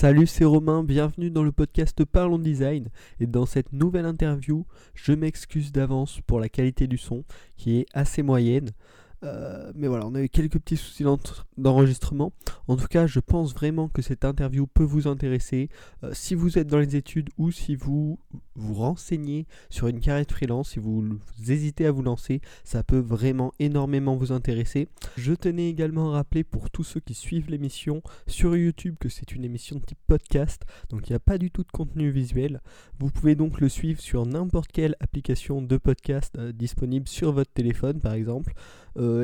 Salut, 0.00 0.26
c'est 0.26 0.46
Romain, 0.46 0.82
bienvenue 0.82 1.30
dans 1.30 1.42
le 1.42 1.52
podcast 1.52 2.06
Parlons 2.06 2.38
Design. 2.38 2.88
Et 3.20 3.26
dans 3.26 3.44
cette 3.44 3.74
nouvelle 3.74 4.06
interview, 4.06 4.64
je 4.94 5.12
m'excuse 5.12 5.72
d'avance 5.72 6.22
pour 6.26 6.40
la 6.40 6.48
qualité 6.48 6.86
du 6.86 6.96
son 6.96 7.22
qui 7.58 7.76
est 7.76 7.86
assez 7.92 8.22
moyenne. 8.22 8.70
Euh, 9.22 9.72
mais 9.74 9.86
voilà, 9.86 10.06
on 10.06 10.14
a 10.14 10.22
eu 10.22 10.28
quelques 10.28 10.58
petits 10.58 10.76
soucis 10.76 11.04
d'enregistrement. 11.58 12.32
En 12.68 12.76
tout 12.76 12.86
cas, 12.86 13.06
je 13.06 13.20
pense 13.20 13.54
vraiment 13.54 13.88
que 13.88 14.02
cette 14.02 14.24
interview 14.24 14.66
peut 14.66 14.84
vous 14.84 15.06
intéresser. 15.08 15.68
Euh, 16.04 16.10
si 16.12 16.34
vous 16.34 16.58
êtes 16.58 16.66
dans 16.66 16.78
les 16.78 16.96
études 16.96 17.30
ou 17.36 17.50
si 17.50 17.74
vous 17.74 18.18
vous 18.54 18.74
renseignez 18.74 19.46
sur 19.68 19.88
une 19.88 20.00
carrière 20.00 20.26
de 20.26 20.32
freelance, 20.32 20.70
si 20.70 20.78
vous, 20.78 21.18
hésitez 21.48 21.86
à 21.86 21.92
vous 21.92 22.02
lancer, 22.02 22.40
ça 22.64 22.82
peut 22.82 22.98
vraiment 22.98 23.52
énormément 23.58 24.16
vous 24.16 24.32
intéresser. 24.32 24.88
Je 25.16 25.32
tenais 25.32 25.68
également 25.68 26.10
à 26.10 26.16
rappeler 26.16 26.44
pour 26.44 26.70
tous 26.70 26.84
ceux 26.84 27.00
qui 27.00 27.14
suivent 27.14 27.50
l'émission 27.50 28.02
sur 28.26 28.56
YouTube 28.56 28.96
que 28.98 29.08
c'est 29.08 29.32
une 29.32 29.44
émission 29.44 29.76
de 29.76 29.84
type 29.84 29.98
podcast, 30.06 30.62
donc 30.88 31.08
il 31.08 31.12
n'y 31.12 31.16
a 31.16 31.20
pas 31.20 31.38
du 31.38 31.50
tout 31.50 31.62
de 31.62 31.70
contenu 31.70 32.10
visuel. 32.10 32.60
Vous 32.98 33.10
pouvez 33.10 33.34
donc 33.34 33.60
le 33.60 33.68
suivre 33.68 34.00
sur 34.00 34.26
n'importe 34.26 34.70
quelle 34.72 34.96
application 35.00 35.62
de 35.62 35.76
podcast 35.76 36.36
euh, 36.38 36.52
disponible 36.52 37.08
sur 37.08 37.32
votre 37.32 37.52
téléphone 37.52 38.00
par 38.00 38.12
exemple. 38.12 38.52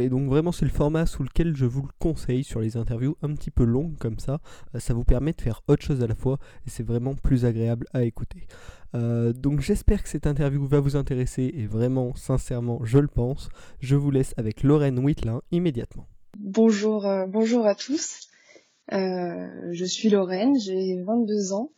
Et 0.01 0.09
donc 0.09 0.29
vraiment 0.29 0.53
c'est 0.53 0.65
le 0.65 0.71
format 0.71 1.07
sous 1.07 1.23
lequel 1.23 1.57
je 1.57 1.67
vous 1.67 1.83
le 1.83 1.93
conseille 1.99 2.45
sur 2.45 2.61
les 2.61 2.77
interviews 2.77 3.17
un 3.23 3.35
petit 3.35 3.51
peu 3.51 3.65
longues 3.65 3.97
comme 3.99 4.19
ça. 4.19 4.41
Euh, 4.75 4.81
ça 4.81 4.95
vous 4.95 5.05
permet 5.05 5.33
de 5.33 5.41
faire 5.41 5.63
autre 5.69 5.83
chose 5.83 6.03
à 6.03 6.07
la 6.07 6.15
fois 6.15 6.39
et 6.67 6.71
c'est 6.71 6.83
vraiment 6.83 7.15
plus 7.15 7.45
agréable 7.45 7.87
à 7.93 8.05
écouter. 8.05 8.47
Euh, 8.95 9.33
donc 9.33 9.61
j'espère 9.61 10.03
que 10.03 10.09
cette 10.09 10.27
interview 10.27 10.67
va 10.67 10.81
vous 10.81 10.97
intéresser 10.97 11.53
et 11.55 11.67
vraiment 11.67 12.15
sincèrement 12.15 12.81
je 12.85 12.99
le 12.99 13.09
pense. 13.09 13.49
Je 13.81 13.97
vous 13.97 14.11
laisse 14.11 14.35
avec 14.37 14.63
Lorraine 14.63 14.99
Whitlin 14.99 15.43
immédiatement. 15.51 16.07
Bonjour, 16.39 17.09
bonjour 17.29 17.67
à 17.67 17.75
tous. 17.75 18.29
je 18.91 19.85
suis 19.85 20.11
Lorraine, 20.11 20.59
j'ai 20.61 21.03
22 21.03 21.53
ans 21.53 21.71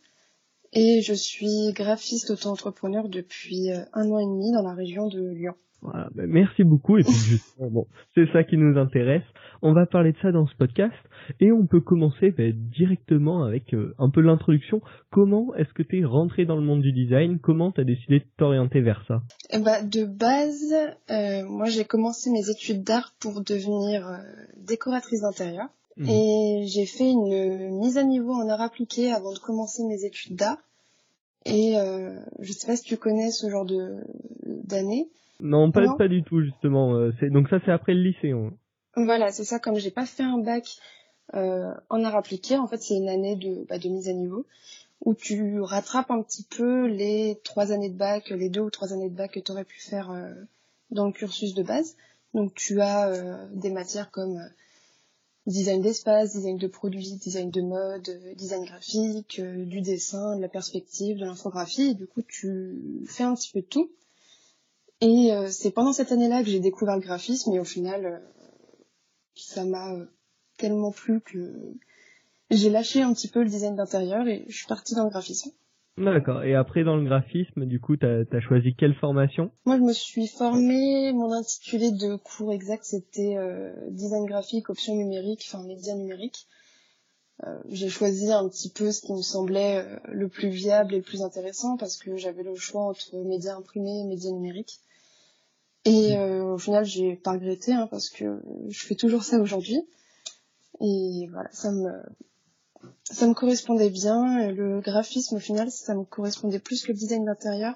et 0.73 1.01
je 1.01 1.13
suis 1.13 1.73
graphiste 1.73 2.29
auto-entrepreneur 2.31 3.07
depuis 3.09 3.69
un 3.93 4.11
an 4.11 4.19
et 4.19 4.25
demi 4.25 4.51
dans 4.51 4.61
la 4.61 4.73
région 4.73 5.07
de 5.07 5.21
Lyon. 5.31 5.55
Voilà, 5.81 6.09
ben 6.13 6.27
merci 6.27 6.63
beaucoup. 6.63 6.97
Et 6.97 7.03
puis 7.03 7.13
justement, 7.13 7.69
bon, 7.71 7.87
c'est 8.15 8.31
ça 8.31 8.43
qui 8.43 8.57
nous 8.57 8.77
intéresse. 8.77 9.23
On 9.61 9.73
va 9.73 9.85
parler 9.85 10.13
de 10.13 10.17
ça 10.21 10.31
dans 10.31 10.47
ce 10.47 10.55
podcast 10.55 10.95
et 11.39 11.51
on 11.51 11.65
peut 11.65 11.81
commencer 11.81 12.31
ben, 12.31 12.53
directement 12.53 13.43
avec 13.43 13.73
euh, 13.73 13.93
un 13.97 14.09
peu 14.09 14.21
l'introduction. 14.21 14.81
Comment 15.11 15.53
est-ce 15.55 15.73
que 15.73 15.83
tu 15.83 15.99
es 15.99 16.05
rentré 16.05 16.45
dans 16.45 16.55
le 16.55 16.61
monde 16.61 16.81
du 16.81 16.91
design? 16.91 17.39
Comment 17.39 17.71
tu 17.71 17.81
as 17.81 17.83
décidé 17.83 18.19
de 18.19 18.25
t'orienter 18.37 18.81
vers 18.81 19.03
ça? 19.07 19.21
Eh 19.51 19.59
ben, 19.59 19.87
De 19.87 20.05
base, 20.05 20.73
euh, 21.09 21.45
moi 21.47 21.65
j'ai 21.65 21.85
commencé 21.85 22.29
mes 22.31 22.49
études 22.49 22.83
d'art 22.83 23.13
pour 23.19 23.41
devenir 23.41 24.07
euh, 24.07 24.17
décoratrice 24.57 25.21
d'intérieur. 25.21 25.67
Mmh. 25.97 26.09
Et 26.09 26.65
j'ai 26.67 26.85
fait 26.85 27.09
une 27.09 27.77
mise 27.77 27.97
à 27.97 28.03
niveau 28.03 28.33
en 28.33 28.47
art 28.47 28.61
appliqué 28.61 29.11
avant 29.11 29.33
de 29.33 29.39
commencer 29.39 29.83
mes 29.83 30.05
études 30.05 30.35
d'art. 30.35 30.57
Et 31.45 31.77
euh, 31.77 32.19
je 32.39 32.51
sais 32.51 32.67
pas 32.67 32.75
si 32.75 32.83
tu 32.83 32.97
connais 32.97 33.31
ce 33.31 33.49
genre 33.49 33.65
de 33.65 33.97
d'année. 34.45 35.09
Non, 35.39 35.71
pas, 35.71 35.95
pas 35.95 36.07
du 36.07 36.23
tout 36.23 36.41
justement. 36.41 36.95
Euh, 36.95 37.11
donc 37.29 37.49
ça 37.49 37.59
c'est 37.65 37.71
après 37.71 37.93
le 37.93 38.01
lycée. 38.01 38.33
Voilà, 38.95 39.31
c'est 39.31 39.45
ça. 39.45 39.59
Comme 39.59 39.75
j'ai 39.75 39.91
pas 39.91 40.05
fait 40.05 40.23
un 40.23 40.37
bac 40.37 40.77
euh, 41.35 41.73
en 41.89 42.03
art 42.03 42.15
appliqué, 42.15 42.57
en 42.57 42.67
fait 42.67 42.81
c'est 42.81 42.95
une 42.95 43.09
année 43.09 43.35
de, 43.35 43.65
bah, 43.69 43.77
de 43.79 43.87
mise 43.87 44.09
à 44.09 44.13
niveau 44.13 44.45
où 45.05 45.13
tu 45.13 45.61
rattrapes 45.61 46.11
un 46.11 46.21
petit 46.21 46.43
peu 46.43 46.87
les 46.87 47.39
trois 47.43 47.71
années 47.71 47.89
de 47.89 47.97
bac, 47.97 48.29
les 48.31 48.49
deux 48.49 48.61
ou 48.61 48.69
trois 48.69 48.91
années 48.91 49.09
de 49.09 49.15
bac 49.15 49.31
que 49.31 49.39
tu 49.39 49.51
aurais 49.51 49.63
pu 49.63 49.79
faire 49.79 50.11
euh, 50.11 50.33
dans 50.91 51.05
le 51.05 51.13
cursus 51.13 51.53
de 51.53 51.63
base. 51.63 51.95
Donc 52.33 52.53
tu 52.53 52.81
as 52.81 53.07
euh, 53.07 53.47
des 53.53 53.69
matières 53.69 54.11
comme 54.11 54.39
design 55.45 55.81
d'espace, 55.81 56.33
design 56.33 56.57
de 56.57 56.67
produits, 56.67 57.13
design 57.13 57.49
de 57.49 57.61
mode, 57.61 58.09
design 58.35 58.65
graphique, 58.65 59.41
du 59.41 59.81
dessin, 59.81 60.35
de 60.35 60.41
la 60.41 60.49
perspective, 60.49 61.17
de 61.17 61.25
l'infographie. 61.25 61.91
Et 61.91 61.93
du 61.93 62.05
coup, 62.05 62.21
tu 62.21 63.03
fais 63.07 63.23
un 63.23 63.35
petit 63.35 63.51
peu 63.51 63.61
de 63.61 63.65
tout. 63.65 63.89
Et 65.01 65.31
euh, 65.31 65.47
c'est 65.49 65.71
pendant 65.71 65.93
cette 65.93 66.11
année-là 66.11 66.43
que 66.43 66.49
j'ai 66.49 66.59
découvert 66.59 66.95
le 66.95 67.01
graphisme 67.01 67.53
et 67.53 67.59
au 67.59 67.63
final, 67.63 68.05
euh, 68.05 68.19
ça 69.33 69.63
m'a 69.63 69.93
euh, 69.93 70.05
tellement 70.57 70.91
plu 70.91 71.21
que 71.21 71.53
j'ai 72.51 72.69
lâché 72.69 73.01
un 73.01 73.13
petit 73.13 73.29
peu 73.29 73.41
le 73.41 73.49
design 73.49 73.75
d'intérieur 73.75 74.27
et 74.27 74.43
je 74.49 74.57
suis 74.57 74.67
partie 74.67 74.95
dans 74.95 75.05
le 75.05 75.09
graphisme. 75.09 75.51
D'accord. 75.97 76.43
Et 76.43 76.53
après, 76.53 76.83
dans 76.83 76.97
le 76.97 77.05
graphisme, 77.05 77.65
du 77.65 77.79
coup, 77.79 77.95
t'as 77.95 78.23
as 78.31 78.39
choisi 78.41 78.73
quelle 78.73 78.95
formation? 78.95 79.51
Moi, 79.65 79.77
je 79.77 79.83
me 79.83 79.93
suis 79.93 80.27
formée, 80.27 81.11
mon 81.13 81.31
intitulé 81.33 81.91
de 81.91 82.15
cours 82.15 82.53
exact, 82.53 82.85
c'était 82.85 83.35
design 83.89 84.25
graphique, 84.25 84.69
option 84.69 84.95
numérique, 84.95 85.45
enfin 85.51 85.61
média 85.65 85.93
numérique. 85.95 86.47
j'ai 87.67 87.89
choisi 87.89 88.31
un 88.31 88.47
petit 88.47 88.69
peu 88.69 88.93
ce 88.93 89.01
qui 89.01 89.11
me 89.11 89.21
semblait 89.21 89.85
le 90.05 90.29
plus 90.29 90.47
viable 90.47 90.93
et 90.93 90.97
le 90.97 91.03
plus 91.03 91.21
intéressant 91.21 91.75
parce 91.75 91.97
que 91.97 92.15
j'avais 92.15 92.43
le 92.43 92.55
choix 92.55 92.83
entre 92.83 93.17
médias 93.25 93.57
imprimés 93.57 93.99
et 93.99 94.05
médias 94.05 94.31
numériques. 94.31 94.79
Et 95.85 96.17
euh, 96.17 96.53
au 96.53 96.57
final, 96.57 96.85
j'ai 96.85 97.15
pas 97.15 97.31
regretté 97.31 97.73
hein, 97.73 97.87
parce 97.87 98.09
que 98.09 98.41
je 98.67 98.85
fais 98.85 98.95
toujours 98.95 99.23
ça 99.23 99.39
aujourd'hui. 99.39 99.81
Et 100.81 101.27
voilà, 101.31 101.49
ça 101.51 101.71
me 101.71 102.01
ça 103.03 103.27
me 103.27 103.33
correspondait 103.33 103.89
bien. 103.89 104.51
Le 104.51 104.81
graphisme, 104.81 105.35
au 105.35 105.39
final, 105.39 105.71
ça 105.71 105.95
me 105.95 106.03
correspondait 106.03 106.59
plus 106.59 106.83
que 106.83 106.91
le 106.91 106.97
design 106.97 107.25
d'intérieur. 107.25 107.75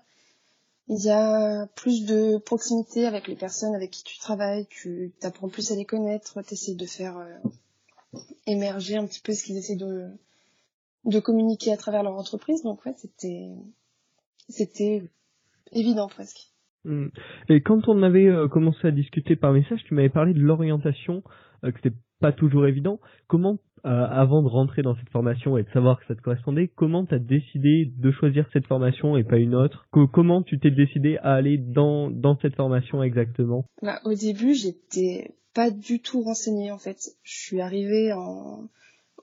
Il 0.90 1.02
y 1.02 1.09
a 1.09 1.66
plus 1.75 2.06
de 2.06 2.38
proximité 2.38 3.06
avec 3.06 3.28
les 3.28 3.36
personnes 3.36 3.74
avec 3.74 3.91
qui 3.91 4.03
tu 4.03 4.20
travailles, 4.20 4.68
tu 4.68 5.14
apprends 5.22 5.47
plus 5.47 5.72
à 5.72 5.75
les 5.75 5.85
connaître, 5.85 6.41
tu 6.41 6.53
essaies 6.53 6.75
de 6.75 6.85
faire 6.85 7.18
euh, 7.18 8.20
émerger 8.47 8.97
un 8.97 9.06
petit 9.06 9.22
peu 9.22 9.34
ce 9.34 9.44
qu'ils 9.44 9.58
essaient 9.58 9.78
de, 9.78 10.09
de 11.06 11.20
communiquer 11.20 11.72
à 11.72 11.78
travers 11.78 12.03
leur 12.03 12.16
entreprise. 12.16 12.64
Donc 12.64 12.85
ouais, 12.85 12.94
c'était 12.97 13.50
c'était 14.50 15.09
évident 15.72 16.09
presque. 16.09 16.53
Mm. 16.86 17.08
Et 17.50 17.62
quand 17.62 17.88
on 17.88 18.04
avait 18.04 18.28
euh, 18.28 18.48
commencé 18.48 18.88
à 18.88 18.92
discuter 18.92 19.36
par 19.36 19.54
message, 19.54 19.84
tu 19.86 19.94
m'avais 19.94 20.10
parlé 20.10 20.34
de 20.34 20.40
l'orientation, 20.40 21.24
euh, 21.64 21.72
que 21.72 21.80
c'était 21.82 21.96
pas 22.20 22.32
toujours 22.32 22.68
évident. 22.68 23.00
Comment, 23.28 23.60
euh, 23.86 23.90
avant 23.90 24.42
de 24.42 24.48
rentrer 24.48 24.82
dans 24.82 24.96
cette 24.96 25.10
formation 25.10 25.58
et 25.58 25.64
de 25.64 25.70
savoir 25.70 26.00
que 26.00 26.06
ça 26.08 26.16
te 26.16 26.22
correspondait, 26.22 26.70
comment 26.70 27.06
tu 27.06 27.16
as 27.16 27.20
décidé 27.20 27.92
de 27.98 28.12
choisir 28.12 28.48
cette 28.54 28.68
formation 28.68 29.18
et 29.18 29.24
pas 29.24 29.38
une 29.38 29.56
autre? 29.56 29.88
Comment 29.92 30.42
tu 30.42 30.60
t'es 30.60 30.72
décidé 30.72 31.18
à 31.18 31.34
aller 31.34 31.58
dans, 31.58 32.10
dans 32.10 32.38
cette 32.40 32.56
formation 32.56 33.04
exactement? 33.04 33.66
Bah, 33.82 34.00
Au 34.06 34.14
début, 34.14 34.54
j'étais 34.54 35.36
pas 35.54 35.70
du 35.70 36.00
tout 36.00 36.22
renseignée 36.22 36.72
en 36.72 36.78
fait. 36.78 36.98
Je 37.24 37.36
suis 37.36 37.62
arrivée 37.62 38.12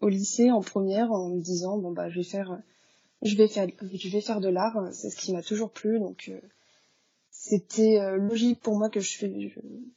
au 0.00 0.08
lycée 0.08 0.50
en 0.50 0.60
première 0.60 1.10
en 1.10 1.30
me 1.30 1.42
disant 1.42 1.78
bon 1.78 1.92
bah 1.92 2.08
je 2.08 2.16
vais 2.20 2.24
faire 2.24 2.58
je 3.22 3.36
vais 3.36 3.48
faire 3.48 3.66
je 3.80 4.08
vais 4.08 4.20
faire 4.20 4.40
de 4.40 4.48
l'art, 4.48 4.76
c'est 4.92 5.10
ce 5.10 5.16
qui 5.16 5.32
m'a 5.32 5.42
toujours 5.42 5.72
plu 5.72 5.98
donc 5.98 6.30
c'était 7.30 8.00
euh, 8.00 8.16
logique 8.16 8.60
pour 8.60 8.76
moi 8.76 8.90
que 8.90 9.00
je 9.00 9.26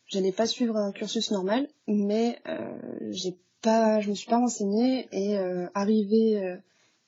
j'allais 0.08 0.32
pas 0.32 0.46
suivre 0.46 0.78
un 0.78 0.92
cursus 0.92 1.32
normal, 1.32 1.68
mais 1.88 2.40
euh, 2.48 2.78
j'ai 3.10 3.38
pas, 3.62 4.00
je 4.00 4.10
me 4.10 4.16
suis 4.16 4.30
pas 4.30 4.38
renseignée 4.38 5.08
et 5.12 5.38
euh, 5.38 5.68
arrivé 5.74 6.42
euh, 6.42 6.58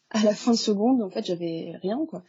à 0.10 0.24
la 0.24 0.34
fin 0.34 0.52
de 0.52 0.58
seconde, 0.58 1.02
en 1.02 1.10
fait, 1.10 1.26
j'avais 1.26 1.74
rien 1.82 2.06
quoi. 2.10 2.24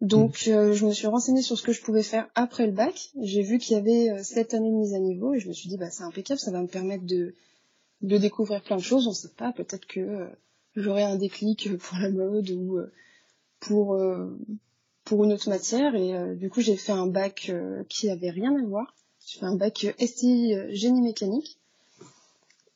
Donc 0.00 0.46
mmh. 0.46 0.72
je 0.72 0.86
me 0.86 0.92
suis 0.92 1.08
renseignée 1.08 1.42
sur 1.42 1.58
ce 1.58 1.64
que 1.64 1.72
je 1.72 1.82
pouvais 1.82 2.04
faire 2.04 2.28
après 2.36 2.66
le 2.66 2.72
bac. 2.72 3.10
J'ai 3.20 3.42
vu 3.42 3.58
qu'il 3.58 3.76
y 3.76 3.80
avait 3.80 4.22
sept 4.22 4.54
années 4.54 4.70
de 4.70 4.76
mise 4.76 4.94
à 4.94 5.00
niveau 5.00 5.34
et 5.34 5.40
je 5.40 5.48
me 5.48 5.52
suis 5.52 5.68
dit 5.68 5.76
bah 5.76 5.90
c'est 5.90 6.04
impeccable, 6.04 6.38
ça 6.38 6.52
va 6.52 6.62
me 6.62 6.68
permettre 6.68 7.04
de 7.04 7.34
de 8.02 8.16
découvrir 8.16 8.62
plein 8.62 8.76
de 8.76 8.82
choses. 8.82 9.08
On 9.08 9.12
sait 9.12 9.34
pas, 9.36 9.52
peut-être 9.52 9.86
que 9.86 10.28
j'aurai 10.76 11.02
un 11.02 11.16
déclic 11.16 11.76
pour 11.78 11.98
la 11.98 12.10
mode 12.10 12.48
ou 12.50 12.78
pour 13.58 13.98
pour 15.08 15.24
une 15.24 15.32
autre 15.32 15.48
matière 15.48 15.94
et 15.94 16.14
euh, 16.14 16.34
du 16.34 16.50
coup 16.50 16.60
j'ai 16.60 16.76
fait 16.76 16.92
un 16.92 17.06
bac 17.06 17.46
euh, 17.48 17.82
qui 17.88 18.10
avait 18.10 18.30
rien 18.30 18.54
à 18.54 18.62
voir. 18.62 18.94
J'ai 19.26 19.38
fait 19.38 19.46
un 19.46 19.56
bac 19.56 19.84
euh, 19.84 20.06
STI 20.06 20.54
génie 20.68 21.00
mécanique 21.00 21.58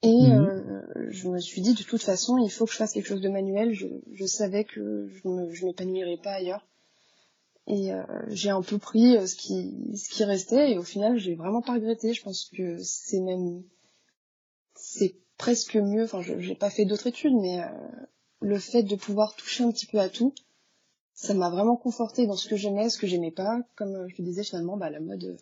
et 0.03 0.29
mhm. 0.29 0.83
je 1.11 1.29
me 1.29 1.39
suis 1.39 1.61
dit 1.61 1.75
de 1.75 1.83
toute 1.83 2.03
façon 2.03 2.39
il 2.39 2.51
faut 2.51 2.65
que 2.65 2.73
je 2.73 2.79
fasse 2.79 2.93
quelque 2.93 3.07
chose 3.07 3.21
de 3.21 3.29
manuel. 3.29 3.75
Je, 3.75 3.87
je 4.15 4.25
savais 4.25 4.65
que 4.65 5.11
je 5.13 5.65
m'épanouirais 5.67 6.17
pas 6.17 6.33
ailleurs 6.33 6.67
et 7.69 7.91
j'ai 8.29 8.51
un 8.51 8.63
peu 8.63 8.79
pris 8.79 9.15
ce 9.29 9.37
qui 9.37 9.95
ce 9.95 10.09
qui 10.09 10.25
restait 10.25 10.73
et 10.73 10.79
au 10.79 10.83
final 10.83 11.19
j'ai 11.19 11.35
vraiment 11.35 11.61
pas 11.61 11.75
regretté. 11.75 12.15
Je 12.15 12.23
pense 12.23 12.51
que 12.57 12.79
c'est 12.83 13.21
même 13.21 13.63
c'est 14.75 15.15
presque 15.37 15.77
mieux. 15.77 16.05
Enfin 16.05 16.23
j'ai 16.23 16.57
pas 16.57 16.71
fait 16.71 16.87
d'autres 16.87 17.07
études 17.07 17.37
mais 17.37 17.61
le 18.41 18.59
fait 18.59 18.83
de 18.83 18.97
pouvoir 18.97 19.37
toucher 19.37 19.63
un 19.63 19.71
petit 19.71 19.87
peu 19.87 20.01
à 20.01 20.09
tout 20.09 20.35
ça 21.15 21.35
m'a 21.35 21.51
vraiment 21.51 21.77
conforté 21.77 22.27
dans 22.27 22.37
ce 22.37 22.49
que 22.49 22.57
j'aimais, 22.57 22.89
ce 22.89 22.99
que 22.99 23.07
j'aimais 23.07 23.31
pas. 23.31 23.61
Comme 23.77 23.95
euh, 23.95 24.09
je 24.09 24.23
disais 24.23 24.43
finalement, 24.43 24.77
bah, 24.77 24.91
la 24.91 25.01
mode, 25.01 25.25
euh, 25.25 25.37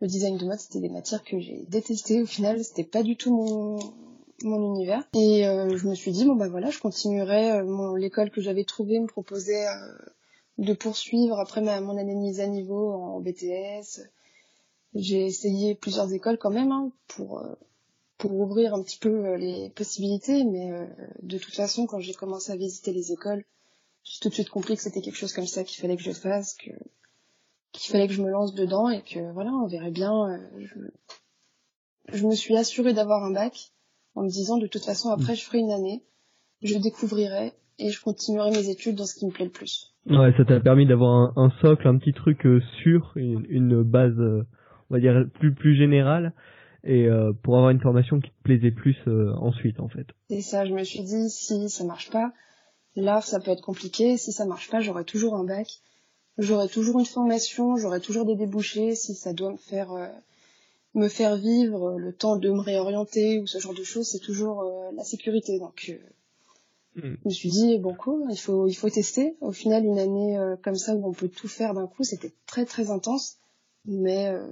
le 0.00 0.06
design 0.06 0.36
de 0.38 0.44
mode, 0.46 0.58
c'était 0.58 0.80
des 0.80 0.88
matières 0.88 1.22
que 1.22 1.38
j'ai 1.38 1.66
détestées. 1.68 2.22
Au 2.22 2.26
final, 2.26 2.62
c'était 2.64 2.84
pas 2.84 3.02
du 3.02 3.16
tout 3.16 3.34
mon, 3.34 3.78
mon 4.42 4.74
univers. 4.74 5.06
Et 5.14 5.46
euh, 5.46 5.76
je 5.76 5.86
me 5.88 5.94
suis 5.94 6.12
dit, 6.12 6.24
bon 6.24 6.36
bah 6.36 6.48
voilà, 6.48 6.70
je 6.70 6.80
continuerai. 6.80 7.62
mon, 7.62 7.94
l'école 7.94 8.30
que 8.30 8.40
j'avais 8.40 8.64
trouvée 8.64 8.98
me 8.98 9.06
proposait 9.06 9.66
de 10.58 10.72
poursuivre 10.72 11.38
après 11.38 11.60
ma, 11.60 11.80
mon 11.80 11.96
année 11.98 12.14
de 12.14 12.20
mise 12.20 12.40
à 12.40 12.46
niveau 12.46 12.92
en 12.92 13.20
BTS. 13.20 14.00
J'ai 14.94 15.26
essayé 15.26 15.74
plusieurs 15.74 16.12
écoles 16.12 16.38
quand 16.38 16.50
même 16.50 16.70
hein, 16.70 16.92
pour 17.08 17.42
pour 18.16 18.32
ouvrir 18.34 18.74
un 18.74 18.82
petit 18.82 18.98
peu 18.98 19.34
les 19.34 19.70
possibilités, 19.70 20.44
mais 20.44 20.70
de 21.20 21.36
toute 21.36 21.54
façon, 21.54 21.86
quand 21.86 21.98
j'ai 21.98 22.14
commencé 22.14 22.52
à 22.52 22.56
visiter 22.56 22.92
les 22.92 23.10
écoles, 23.10 23.44
j'ai 24.04 24.20
tout 24.20 24.28
de 24.28 24.34
suite 24.34 24.50
compris 24.50 24.76
que 24.76 24.82
c'était 24.82 25.00
quelque 25.00 25.16
chose 25.16 25.32
comme 25.32 25.46
ça 25.46 25.64
qu'il 25.64 25.80
fallait 25.80 25.96
que 25.96 26.02
je 26.02 26.12
fasse, 26.12 26.54
que 26.54 26.70
qu'il 27.72 27.90
fallait 27.90 28.06
que 28.06 28.14
je 28.14 28.22
me 28.22 28.30
lance 28.30 28.54
dedans 28.54 28.88
et 28.88 29.02
que 29.02 29.32
voilà, 29.32 29.50
on 29.50 29.66
verrait 29.66 29.90
bien. 29.90 30.38
je, 30.58 30.78
je 32.12 32.26
me 32.26 32.34
suis 32.34 32.56
assurée 32.56 32.92
d'avoir 32.92 33.24
un 33.24 33.32
bac 33.32 33.72
en 34.14 34.22
me 34.22 34.28
disant 34.28 34.58
de 34.58 34.66
toute 34.66 34.84
façon 34.84 35.10
après 35.10 35.34
je 35.34 35.44
ferai 35.44 35.58
une 35.58 35.72
année, 35.72 36.04
je 36.62 36.78
découvrirai 36.78 37.52
et 37.78 37.90
je 37.90 38.00
continuerai 38.00 38.50
mes 38.50 38.68
études 38.68 38.96
dans 38.96 39.06
ce 39.06 39.14
qui 39.18 39.26
me 39.26 39.32
plaît 39.32 39.46
le 39.46 39.50
plus. 39.50 39.94
Ouais, 40.06 40.32
ça 40.36 40.44
t'a 40.44 40.60
permis 40.60 40.86
d'avoir 40.86 41.36
un, 41.36 41.50
socle, 41.60 41.88
un 41.88 41.98
petit 41.98 42.12
truc 42.12 42.44
euh, 42.46 42.60
sûr, 42.82 43.12
une, 43.16 43.46
une 43.48 43.82
base, 43.82 44.18
euh, 44.18 44.46
on 44.90 44.94
va 44.94 45.00
dire 45.00 45.24
plus 45.40 45.54
plus 45.54 45.76
générale, 45.76 46.34
et 46.84 47.06
euh, 47.08 47.32
pour 47.42 47.56
avoir 47.56 47.70
une 47.70 47.80
formation 47.80 48.20
qui 48.20 48.30
te 48.30 48.42
plaisait 48.42 48.70
plus 48.70 48.96
ensuite 49.40 49.80
en 49.80 49.88
fait. 49.88 50.06
Et 50.28 50.42
ça, 50.42 50.66
je 50.66 50.74
me 50.74 50.84
suis 50.84 51.02
dit 51.02 51.30
si 51.30 51.68
ça 51.70 51.84
marche 51.84 52.10
pas, 52.10 52.32
l'art 52.96 53.26
ça 53.26 53.40
peut 53.40 53.50
être 53.50 53.62
compliqué. 53.62 54.16
Si 54.16 54.32
ça 54.32 54.44
marche 54.44 54.70
pas, 54.70 54.80
j'aurai 54.80 55.04
toujours 55.04 55.34
un 55.34 55.44
bac, 55.44 55.80
j'aurai 56.38 56.68
toujours 56.68 56.98
une 56.98 57.06
formation, 57.06 57.76
j'aurai 57.76 58.00
toujours 58.00 58.24
des 58.24 58.36
débouchés. 58.36 58.94
Si 58.94 59.14
ça 59.14 59.32
doit 59.32 59.52
me 59.52 59.56
faire 59.56 59.90
me 60.94 61.08
faire 61.08 61.36
vivre 61.36 61.98
le 61.98 62.12
temps 62.12 62.36
de 62.36 62.50
me 62.50 62.60
réorienter 62.60 63.40
ou 63.40 63.46
ce 63.46 63.58
genre 63.58 63.74
de 63.74 63.82
choses, 63.82 64.08
c'est 64.08 64.20
toujours 64.20 64.64
la 64.94 65.04
sécurité. 65.04 65.58
Donc 65.58 65.92
Mm. 66.96 67.14
Je 67.22 67.28
me 67.28 67.30
suis 67.30 67.48
dit 67.50 67.78
bon 67.78 67.94
coup, 67.94 68.26
il 68.30 68.38
faut 68.38 68.66
il 68.68 68.74
faut 68.74 68.90
tester. 68.90 69.36
Au 69.40 69.52
final, 69.52 69.84
une 69.84 69.98
année 69.98 70.38
euh, 70.38 70.56
comme 70.62 70.76
ça 70.76 70.94
où 70.94 71.06
on 71.06 71.12
peut 71.12 71.28
tout 71.28 71.48
faire 71.48 71.74
d'un 71.74 71.86
coup, 71.86 72.04
c'était 72.04 72.32
très 72.46 72.64
très 72.64 72.90
intense, 72.90 73.38
mais 73.84 74.28
euh, 74.28 74.46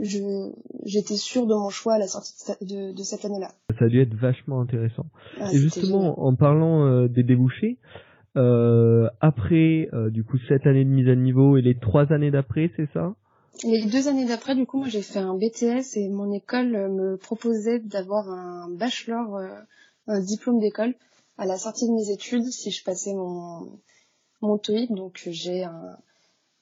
je 0.00 0.50
j'étais 0.84 1.16
sûre 1.16 1.46
de 1.46 1.54
mon 1.54 1.68
choix 1.68 1.94
à 1.94 1.98
la 1.98 2.06
sortie 2.06 2.34
de, 2.62 2.92
de, 2.92 3.02
cette 3.02 3.24
année-là. 3.24 3.52
Ça 3.78 3.84
a 3.84 3.88
dû 3.88 4.00
être 4.00 4.14
vachement 4.14 4.60
intéressant. 4.60 5.06
Et 5.52 5.58
justement, 5.58 6.20
en 6.20 6.34
parlant 6.34 6.86
euh, 6.86 7.08
des 7.08 7.22
débouchés, 7.22 7.78
après 8.34 9.88
du 10.10 10.24
coup 10.24 10.38
cette 10.48 10.66
année 10.66 10.84
de 10.84 10.90
mise 10.90 11.08
à 11.08 11.14
niveau 11.14 11.56
et 11.56 11.62
les 11.62 11.76
trois 11.78 12.12
années 12.12 12.30
d'après, 12.30 12.70
c'est 12.76 12.88
ça? 12.92 13.14
Les 13.64 13.84
deux 13.90 14.08
années 14.08 14.26
d'après, 14.26 14.54
du 14.54 14.64
coup, 14.64 14.78
moi 14.78 14.88
j'ai 14.88 15.02
fait 15.02 15.18
un 15.18 15.34
BTS 15.34 15.96
et 15.96 16.08
mon 16.08 16.32
école 16.32 16.70
me 16.70 17.16
proposait 17.16 17.80
d'avoir 17.80 18.30
un 18.30 18.70
bachelor, 18.70 19.38
un 20.06 20.20
diplôme 20.20 20.60
d'école 20.60 20.94
à 21.40 21.46
la 21.46 21.56
sortie 21.56 21.88
de 21.88 21.94
mes 21.94 22.10
études, 22.10 22.44
si 22.44 22.70
je 22.70 22.84
passais 22.84 23.14
mon, 23.14 23.80
mon 24.42 24.58
TOEIC, 24.58 24.92
donc 24.92 25.22
j'ai 25.26 25.64
un, 25.64 25.98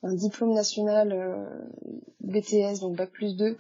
un, 0.03 0.15
diplôme 0.15 0.55
national 0.55 1.13
euh, 1.13 1.45
BTS, 2.21 2.81
donc 2.81 2.97
Bac 2.97 3.11
plus 3.11 3.37
2, 3.37 3.57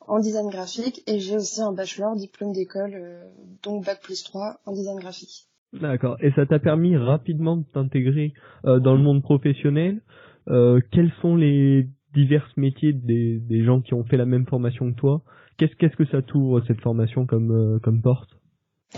en 0.00 0.18
design 0.18 0.48
graphique, 0.48 1.02
et 1.06 1.20
j'ai 1.20 1.36
aussi 1.36 1.60
un 1.60 1.72
bachelor 1.72 2.16
diplôme 2.16 2.52
d'école, 2.52 2.94
euh, 2.94 3.24
donc 3.62 3.84
Bac 3.84 4.00
plus 4.02 4.22
3 4.24 4.60
en 4.66 4.72
design 4.72 4.98
graphique. 4.98 5.46
D'accord. 5.72 6.16
Et 6.20 6.30
ça 6.32 6.44
t'a 6.44 6.58
permis 6.58 6.96
rapidement 6.96 7.56
de 7.56 7.64
t'intégrer 7.64 8.34
euh, 8.66 8.78
dans 8.78 8.94
le 8.94 9.02
monde 9.02 9.22
professionnel. 9.22 10.02
quels 10.46 11.12
sont 11.22 11.36
les 11.36 11.88
divers 12.14 12.52
métiers 12.56 12.92
des, 12.92 13.38
des, 13.38 13.64
gens 13.64 13.80
qui 13.80 13.94
ont 13.94 14.04
fait 14.04 14.18
la 14.18 14.26
même 14.26 14.46
formation 14.46 14.92
que 14.92 14.98
toi? 14.98 15.22
Qu'est-ce 15.56 15.74
qu'est-ce 15.76 15.96
que 15.96 16.04
ça 16.06 16.20
t'ouvre 16.20 16.62
cette 16.66 16.80
formation 16.80 17.24
comme 17.24 17.80
comme 17.82 18.02
porte? 18.02 18.30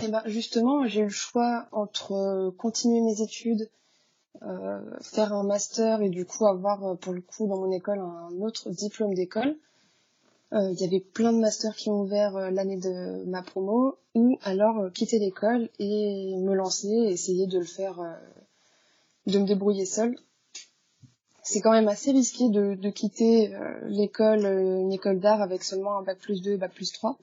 Eh 0.03 0.11
ben 0.11 0.21
justement, 0.25 0.85
j'ai 0.85 1.01
eu 1.01 1.05
le 1.05 1.09
choix 1.09 1.67
entre 1.71 2.49
continuer 2.57 3.01
mes 3.01 3.21
études, 3.21 3.69
faire 5.01 5.33
un 5.33 5.43
master 5.43 6.01
et 6.01 6.09
du 6.09 6.25
coup 6.25 6.47
avoir 6.47 6.83
euh, 6.83 6.95
pour 6.95 7.13
le 7.13 7.21
coup 7.21 7.47
dans 7.47 7.57
mon 7.57 7.71
école 7.71 7.99
un 7.99 8.41
autre 8.41 8.69
diplôme 8.69 9.13
d'école. 9.13 9.55
Il 10.51 10.79
y 10.79 10.85
avait 10.85 11.01
plein 11.01 11.33
de 11.33 11.39
masters 11.39 11.75
qui 11.75 11.89
ont 11.89 11.99
ouvert 12.03 12.49
l'année 12.49 12.77
de 12.77 13.25
ma 13.25 13.41
promo, 13.41 13.97
ou 14.13 14.37
alors 14.41 14.89
quitter 14.93 15.19
l'école 15.19 15.67
et 15.79 16.33
me 16.37 16.53
lancer, 16.53 16.87
essayer 16.87 17.45
de 17.45 17.59
le 17.59 17.65
faire, 17.65 17.99
de 19.25 19.37
me 19.37 19.45
débrouiller 19.45 19.85
seule. 19.85 20.15
C'est 21.43 21.59
quand 21.59 21.73
même 21.73 21.89
assez 21.89 22.11
risqué 22.11 22.47
de, 22.47 22.75
de 22.75 22.89
quitter 22.89 23.53
l'école, 23.87 24.45
une 24.45 24.93
école 24.93 25.19
d'art 25.19 25.41
avec 25.41 25.61
seulement 25.61 25.97
un 25.97 26.03
bac 26.03 26.19
plus 26.19 26.41
2, 26.41 26.55
bac 26.55 26.71
plus 26.73 26.93
3 26.93 27.17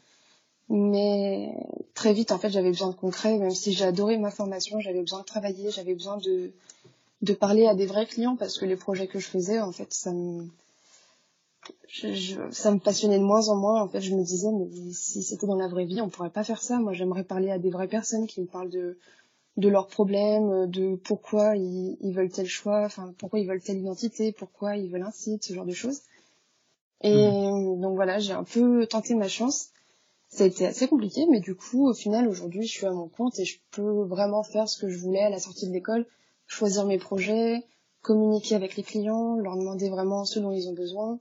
mais 0.68 1.54
très 1.94 2.14
vite, 2.14 2.32
en 2.32 2.38
fait, 2.38 2.48
j'avais 2.48 2.70
besoin 2.70 2.88
de 2.88 2.94
concret, 2.94 3.36
même 3.36 3.50
si 3.50 3.72
j'ai 3.72 3.84
adoré 3.84 4.16
ma 4.16 4.30
formation, 4.30 4.80
j'avais 4.80 5.02
besoin 5.02 5.20
de 5.20 5.24
travailler, 5.24 5.70
j'avais 5.70 5.94
besoin 5.94 6.16
de, 6.16 6.50
de 7.22 7.32
parler 7.34 7.66
à 7.66 7.74
des 7.74 7.86
vrais 7.86 8.06
clients 8.06 8.36
parce 8.36 8.58
que 8.58 8.64
les 8.64 8.76
projets 8.76 9.06
que 9.06 9.18
je 9.18 9.26
faisais, 9.26 9.60
en 9.60 9.72
fait, 9.72 9.92
ça 9.92 10.12
me, 10.12 10.46
ça 12.50 12.70
me 12.72 12.78
passionnait 12.78 13.18
de 13.18 13.24
moins 13.24 13.48
en 13.48 13.56
moins. 13.56 13.82
En 13.82 13.88
fait, 13.88 14.00
je 14.00 14.14
me 14.14 14.22
disais, 14.22 14.50
mais 14.52 14.68
si 14.92 15.22
c'était 15.22 15.46
dans 15.46 15.56
la 15.56 15.68
vraie 15.68 15.84
vie, 15.84 16.00
on 16.00 16.08
pourrait 16.08 16.30
pas 16.30 16.44
faire 16.44 16.62
ça. 16.62 16.78
Moi, 16.78 16.92
j'aimerais 16.92 17.24
parler 17.24 17.50
à 17.50 17.58
des 17.58 17.70
vraies 17.70 17.88
personnes 17.88 18.26
qui 18.26 18.40
me 18.40 18.46
parlent 18.46 18.70
de, 18.70 18.98
de 19.56 19.68
leurs 19.68 19.86
problèmes, 19.86 20.68
de 20.68 20.96
pourquoi 20.96 21.56
ils, 21.56 21.96
ils 22.00 22.12
veulent 22.12 22.30
tel 22.30 22.46
choix, 22.46 22.84
enfin, 22.84 23.14
pourquoi 23.18 23.38
ils 23.38 23.46
veulent 23.46 23.62
telle 23.62 23.78
identité, 23.78 24.32
pourquoi 24.32 24.76
ils 24.76 24.90
veulent 24.90 25.02
un 25.02 25.12
site, 25.12 25.44
ce 25.44 25.54
genre 25.54 25.66
de 25.66 25.72
choses. 25.72 26.00
Et 27.02 27.14
mmh. 27.14 27.80
donc 27.80 27.94
voilà, 27.94 28.18
j'ai 28.18 28.32
un 28.32 28.44
peu 28.44 28.86
tenté 28.86 29.14
ma 29.14 29.28
chance 29.28 29.72
ça 30.32 30.44
a 30.44 30.46
été 30.46 30.66
assez 30.66 30.88
compliqué, 30.88 31.26
mais 31.30 31.40
du 31.40 31.54
coup, 31.54 31.86
au 31.86 31.92
final, 31.92 32.26
aujourd'hui, 32.26 32.66
je 32.66 32.72
suis 32.72 32.86
à 32.86 32.90
mon 32.90 33.06
compte 33.06 33.38
et 33.38 33.44
je 33.44 33.58
peux 33.70 34.02
vraiment 34.04 34.42
faire 34.42 34.66
ce 34.66 34.78
que 34.78 34.88
je 34.88 34.96
voulais 34.96 35.20
à 35.20 35.28
la 35.28 35.38
sortie 35.38 35.68
de 35.68 35.72
l'école, 35.72 36.06
choisir 36.46 36.84
mes 36.86 36.98
projets, 36.98 37.64
communiquer 38.02 38.54
avec 38.54 38.76
les 38.76 38.82
clients, 38.82 39.36
leur 39.36 39.56
demander 39.56 39.88
vraiment 39.88 40.24
ce 40.24 40.38
dont 40.38 40.52
ils 40.52 40.68
ont 40.68 40.74
besoin. 40.74 41.18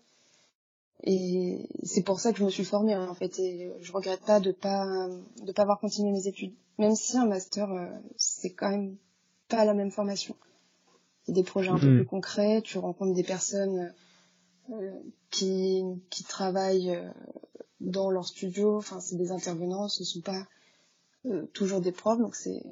Et 1.03 1.68
c'est 1.83 2.03
pour 2.03 2.19
ça 2.19 2.31
que 2.31 2.39
je 2.39 2.44
me 2.44 2.50
suis 2.50 2.63
formée, 2.63 2.94
hein, 2.94 3.07
en 3.09 3.15
fait, 3.15 3.39
et 3.39 3.71
je 3.79 3.91
regrette 3.91 4.21
pas 4.21 4.39
de 4.39 4.51
pas 4.51 5.07
de 5.41 5.51
pas 5.51 5.63
avoir 5.63 5.79
continué 5.79 6.12
mes 6.12 6.27
études, 6.27 6.53
même 6.77 6.95
si 6.95 7.18
un 7.18 7.25
master, 7.25 7.71
euh, 7.71 7.88
c'est 8.18 8.51
quand 8.51 8.69
même 8.69 8.97
pas 9.47 9.65
la 9.65 9.73
même 9.73 9.91
formation. 9.91 10.35
Il 11.27 11.31
y 11.35 11.39
a 11.39 11.41
des 11.41 11.47
projets 11.47 11.69
un 11.69 11.79
peu 11.79 11.89
mm. 11.89 11.95
plus 11.97 12.06
concrets, 12.06 12.62
tu 12.62 12.77
rencontres 12.77 13.13
des 13.13 13.23
personnes 13.23 13.94
euh, 14.71 14.91
qui 15.31 15.83
qui 16.09 16.23
travaillent 16.23 16.95
euh, 16.95 17.09
dans 17.79 18.12
leur 18.12 18.27
studio. 18.27 18.77
Enfin, 18.77 19.00
c'est 19.00 19.15
des 19.15 19.31
intervenants, 19.31 19.88
ce 19.88 20.03
sont 20.03 20.21
pas 20.21 20.47
euh, 21.25 21.45
toujours 21.53 21.81
des 21.81 21.91
profs, 21.91 22.19
donc 22.19 22.35
c'est 22.35 22.63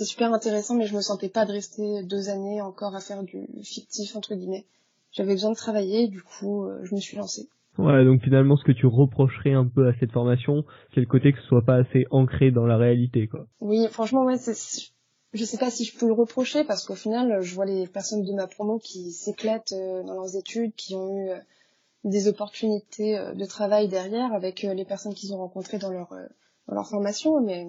c'est 0.00 0.06
super 0.06 0.32
intéressant, 0.32 0.76
mais 0.76 0.86
je 0.86 0.96
me 0.96 1.02
sentais 1.02 1.28
pas 1.28 1.44
de 1.44 1.52
rester 1.52 2.02
deux 2.04 2.30
années 2.30 2.62
encore 2.62 2.96
à 2.96 3.00
faire 3.00 3.22
du 3.22 3.46
fictif 3.62 4.16
entre 4.16 4.34
guillemets. 4.34 4.64
J'avais 5.12 5.32
besoin 5.32 5.50
de 5.50 5.56
travailler, 5.56 6.08
du 6.08 6.22
coup, 6.22 6.64
euh, 6.64 6.80
je 6.84 6.94
me 6.94 7.00
suis 7.00 7.18
lancée. 7.18 7.50
Ouais, 7.76 8.02
donc 8.06 8.22
finalement, 8.22 8.56
ce 8.56 8.64
que 8.64 8.72
tu 8.72 8.86
reprocherais 8.86 9.52
un 9.52 9.66
peu 9.66 9.88
à 9.88 9.92
cette 10.00 10.12
formation, 10.12 10.64
c'est 10.94 11.00
le 11.00 11.06
côté 11.06 11.34
que 11.34 11.40
ce 11.40 11.46
soit 11.48 11.66
pas 11.66 11.76
assez 11.76 12.06
ancré 12.10 12.50
dans 12.50 12.64
la 12.64 12.78
réalité, 12.78 13.28
quoi. 13.28 13.46
Oui, 13.60 13.88
franchement, 13.90 14.24
ouais, 14.24 14.38
c'est, 14.38 14.90
je 15.34 15.44
sais 15.44 15.58
pas 15.58 15.70
si 15.70 15.84
je 15.84 15.94
peux 15.94 16.06
le 16.06 16.14
reprocher 16.14 16.64
parce 16.64 16.86
qu'au 16.86 16.94
final, 16.94 17.42
je 17.42 17.54
vois 17.54 17.66
les 17.66 17.86
personnes 17.86 18.24
de 18.24 18.32
ma 18.32 18.46
promo 18.46 18.78
qui 18.78 19.12
s'éclatent 19.12 19.72
euh, 19.72 20.02
dans 20.02 20.14
leurs 20.14 20.34
études, 20.34 20.74
qui 20.76 20.94
ont 20.94 21.14
eu 21.14 21.30
des 22.04 22.28
opportunités 22.28 23.18
euh, 23.18 23.34
de 23.34 23.44
travail 23.44 23.88
derrière 23.88 24.32
avec 24.32 24.64
euh, 24.64 24.74
les 24.74 24.84
personnes 24.84 25.14
qu'ils 25.14 25.34
ont 25.34 25.38
rencontrées 25.38 25.78
dans 25.78 25.90
leur, 25.90 26.12
euh, 26.12 26.26
dans 26.68 26.74
leur 26.74 26.88
formation, 26.88 27.40
mais 27.40 27.66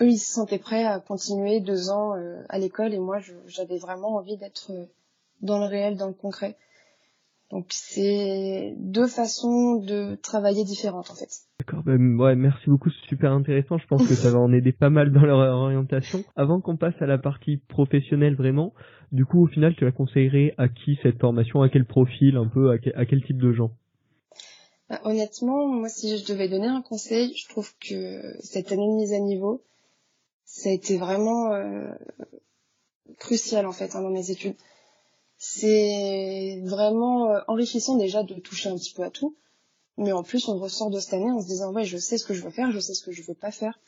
eux, 0.00 0.08
ils 0.08 0.18
se 0.18 0.32
sentaient 0.32 0.58
prêts 0.58 0.84
à 0.84 1.00
continuer 1.00 1.60
deux 1.60 1.90
ans 1.90 2.14
à 2.48 2.58
l'école 2.58 2.94
et 2.94 2.98
moi, 2.98 3.18
j'avais 3.46 3.78
vraiment 3.78 4.16
envie 4.16 4.36
d'être 4.36 4.72
dans 5.42 5.58
le 5.58 5.66
réel, 5.66 5.96
dans 5.96 6.08
le 6.08 6.14
concret. 6.14 6.56
Donc 7.50 7.66
c'est 7.68 8.74
deux 8.78 9.06
façons 9.06 9.76
de 9.76 10.16
travailler 10.16 10.64
différentes 10.64 11.10
en 11.10 11.14
fait. 11.14 11.28
D'accord, 11.60 11.84
ben 11.84 12.18
ouais, 12.18 12.34
merci 12.34 12.68
beaucoup, 12.68 12.90
c'est 12.90 13.08
super 13.08 13.32
intéressant. 13.32 13.78
Je 13.78 13.86
pense 13.86 14.08
que 14.08 14.14
ça 14.14 14.30
va 14.30 14.38
en 14.38 14.52
aider 14.52 14.72
pas 14.72 14.90
mal 14.90 15.12
dans 15.12 15.24
leur 15.24 15.38
orientation. 15.38 16.24
Avant 16.36 16.60
qu'on 16.60 16.76
passe 16.76 17.00
à 17.00 17.06
la 17.06 17.18
partie 17.18 17.58
professionnelle 17.58 18.34
vraiment, 18.34 18.72
du 19.12 19.24
coup 19.24 19.44
au 19.44 19.46
final 19.46 19.74
tu 19.76 19.84
la 19.84 19.92
conseillerais 19.92 20.54
à 20.58 20.68
qui 20.68 20.98
cette 21.02 21.20
formation, 21.20 21.62
à 21.62 21.68
quel 21.68 21.84
profil, 21.84 22.36
un 22.36 22.48
peu, 22.48 22.70
à 22.70 22.78
quel, 22.78 23.22
type 23.24 23.38
de 23.38 23.52
gens? 23.52 23.70
Bah, 24.88 25.00
Honnêtement, 25.04 25.68
moi 25.68 25.88
si 25.88 26.16
je 26.16 26.26
devais 26.26 26.48
donner 26.48 26.66
un 26.66 26.82
conseil, 26.82 27.34
je 27.36 27.48
trouve 27.48 27.70
que 27.78 28.36
cette 28.40 28.72
année 28.72 28.88
de 28.88 28.96
mise 28.96 29.12
à 29.12 29.20
niveau, 29.20 29.62
ça 30.44 30.68
a 30.68 30.72
été 30.72 30.98
vraiment 30.98 31.52
euh, 31.52 31.92
crucial 33.18 33.66
en 33.66 33.72
fait 33.72 33.94
hein, 33.94 34.02
dans 34.02 34.10
mes 34.10 34.30
études 34.30 34.56
c'est 35.46 36.60
vraiment 36.64 37.30
euh, 37.30 37.40
enrichissant 37.48 37.96
déjà 37.96 38.22
de 38.22 38.34
toucher 38.34 38.70
un 38.70 38.76
petit 38.76 38.94
peu 38.94 39.02
à 39.02 39.10
tout. 39.10 39.36
Mais 39.98 40.10
en 40.12 40.22
plus, 40.22 40.48
on 40.48 40.58
ressort 40.58 40.90
de 40.90 40.98
cette 40.98 41.14
année 41.14 41.30
en 41.30 41.40
se 41.40 41.46
disant, 41.46 41.70
ouais, 41.72 41.84
je 41.84 41.98
sais 41.98 42.16
ce 42.16 42.24
que 42.24 42.32
je 42.32 42.42
veux 42.42 42.50
faire, 42.50 42.72
je 42.72 42.80
sais 42.80 42.94
ce 42.94 43.02
que 43.02 43.12
je 43.12 43.22
veux 43.22 43.34
pas 43.34 43.50
faire. 43.50 43.78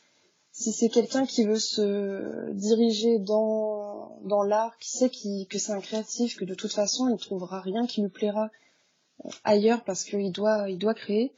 Si 0.51 0.71
c'est 0.71 0.89
quelqu'un 0.89 1.25
qui 1.25 1.43
veut 1.43 1.59
se 1.59 2.51
diriger 2.51 3.17
dans, 3.17 4.19
dans 4.23 4.43
l'art, 4.43 4.77
qui 4.77 4.89
sait 4.89 5.09
que 5.09 5.57
c'est 5.57 5.71
un 5.71 5.81
créatif, 5.81 6.37
que 6.37 6.45
de 6.45 6.53
toute 6.53 6.71
façon, 6.71 7.09
il 7.09 7.17
trouvera 7.17 7.59
rien 7.59 7.87
qui 7.87 8.01
lui 8.01 8.09
plaira 8.09 8.49
euh, 9.25 9.29
ailleurs 9.43 9.83
parce 9.83 10.03
qu'il 10.03 10.31
doit, 10.31 10.69
il 10.69 10.77
doit 10.77 10.93
créer, 10.93 11.33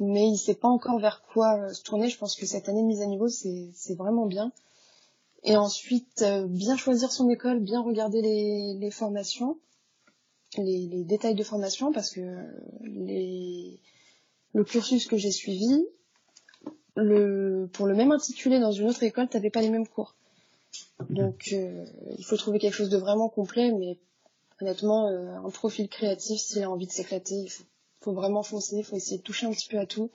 mais 0.00 0.28
il 0.28 0.38
sait 0.38 0.54
pas 0.54 0.68
encore 0.68 0.98
vers 0.98 1.22
quoi 1.32 1.58
euh, 1.58 1.72
se 1.72 1.82
tourner. 1.82 2.08
Je 2.08 2.18
pense 2.18 2.36
que 2.36 2.46
cette 2.46 2.68
année 2.68 2.82
de 2.82 2.86
mise 2.86 3.02
à 3.02 3.06
niveau, 3.06 3.28
c'est 3.28 3.94
vraiment 3.96 4.26
bien. 4.26 4.52
Et 5.44 5.56
ensuite, 5.56 6.22
euh, 6.22 6.46
bien 6.46 6.76
choisir 6.76 7.12
son 7.12 7.28
école, 7.30 7.60
bien 7.60 7.80
regarder 7.80 8.20
les, 8.20 8.90
formations, 8.90 9.58
les, 10.58 11.04
détails 11.04 11.34
de 11.34 11.44
formation, 11.44 11.92
parce 11.92 12.10
que 12.10 12.20
les, 12.82 13.80
le 14.52 14.64
cursus 14.64 15.06
que 15.06 15.16
j'ai 15.16 15.30
suivi, 15.30 15.86
pour 16.94 17.86
le 17.86 17.94
même 17.94 18.12
intitulé 18.12 18.58
dans 18.58 18.72
une 18.72 18.88
autre 18.88 19.02
école, 19.02 19.28
t'avais 19.28 19.50
pas 19.50 19.62
les 19.62 19.70
mêmes 19.70 19.86
cours. 19.86 20.14
Donc, 21.08 21.50
euh, 21.52 21.84
il 22.18 22.24
faut 22.24 22.36
trouver 22.36 22.58
quelque 22.58 22.74
chose 22.74 22.90
de 22.90 22.98
vraiment 22.98 23.28
complet, 23.28 23.72
mais 23.72 23.98
honnêtement, 24.60 25.08
euh, 25.08 25.36
un 25.36 25.50
profil 25.50 25.88
créatif, 25.88 26.40
s'il 26.40 26.62
a 26.62 26.70
envie 26.70 26.86
de 26.86 26.92
s'éclater, 26.92 27.34
il 27.34 27.48
faut, 27.48 27.64
faut, 28.00 28.12
vraiment 28.12 28.42
foncer, 28.42 28.82
faut 28.82 28.96
essayer 28.96 29.18
de 29.18 29.22
toucher 29.22 29.46
un 29.46 29.50
petit 29.50 29.68
peu 29.68 29.78
à 29.78 29.86
tout, 29.86 30.10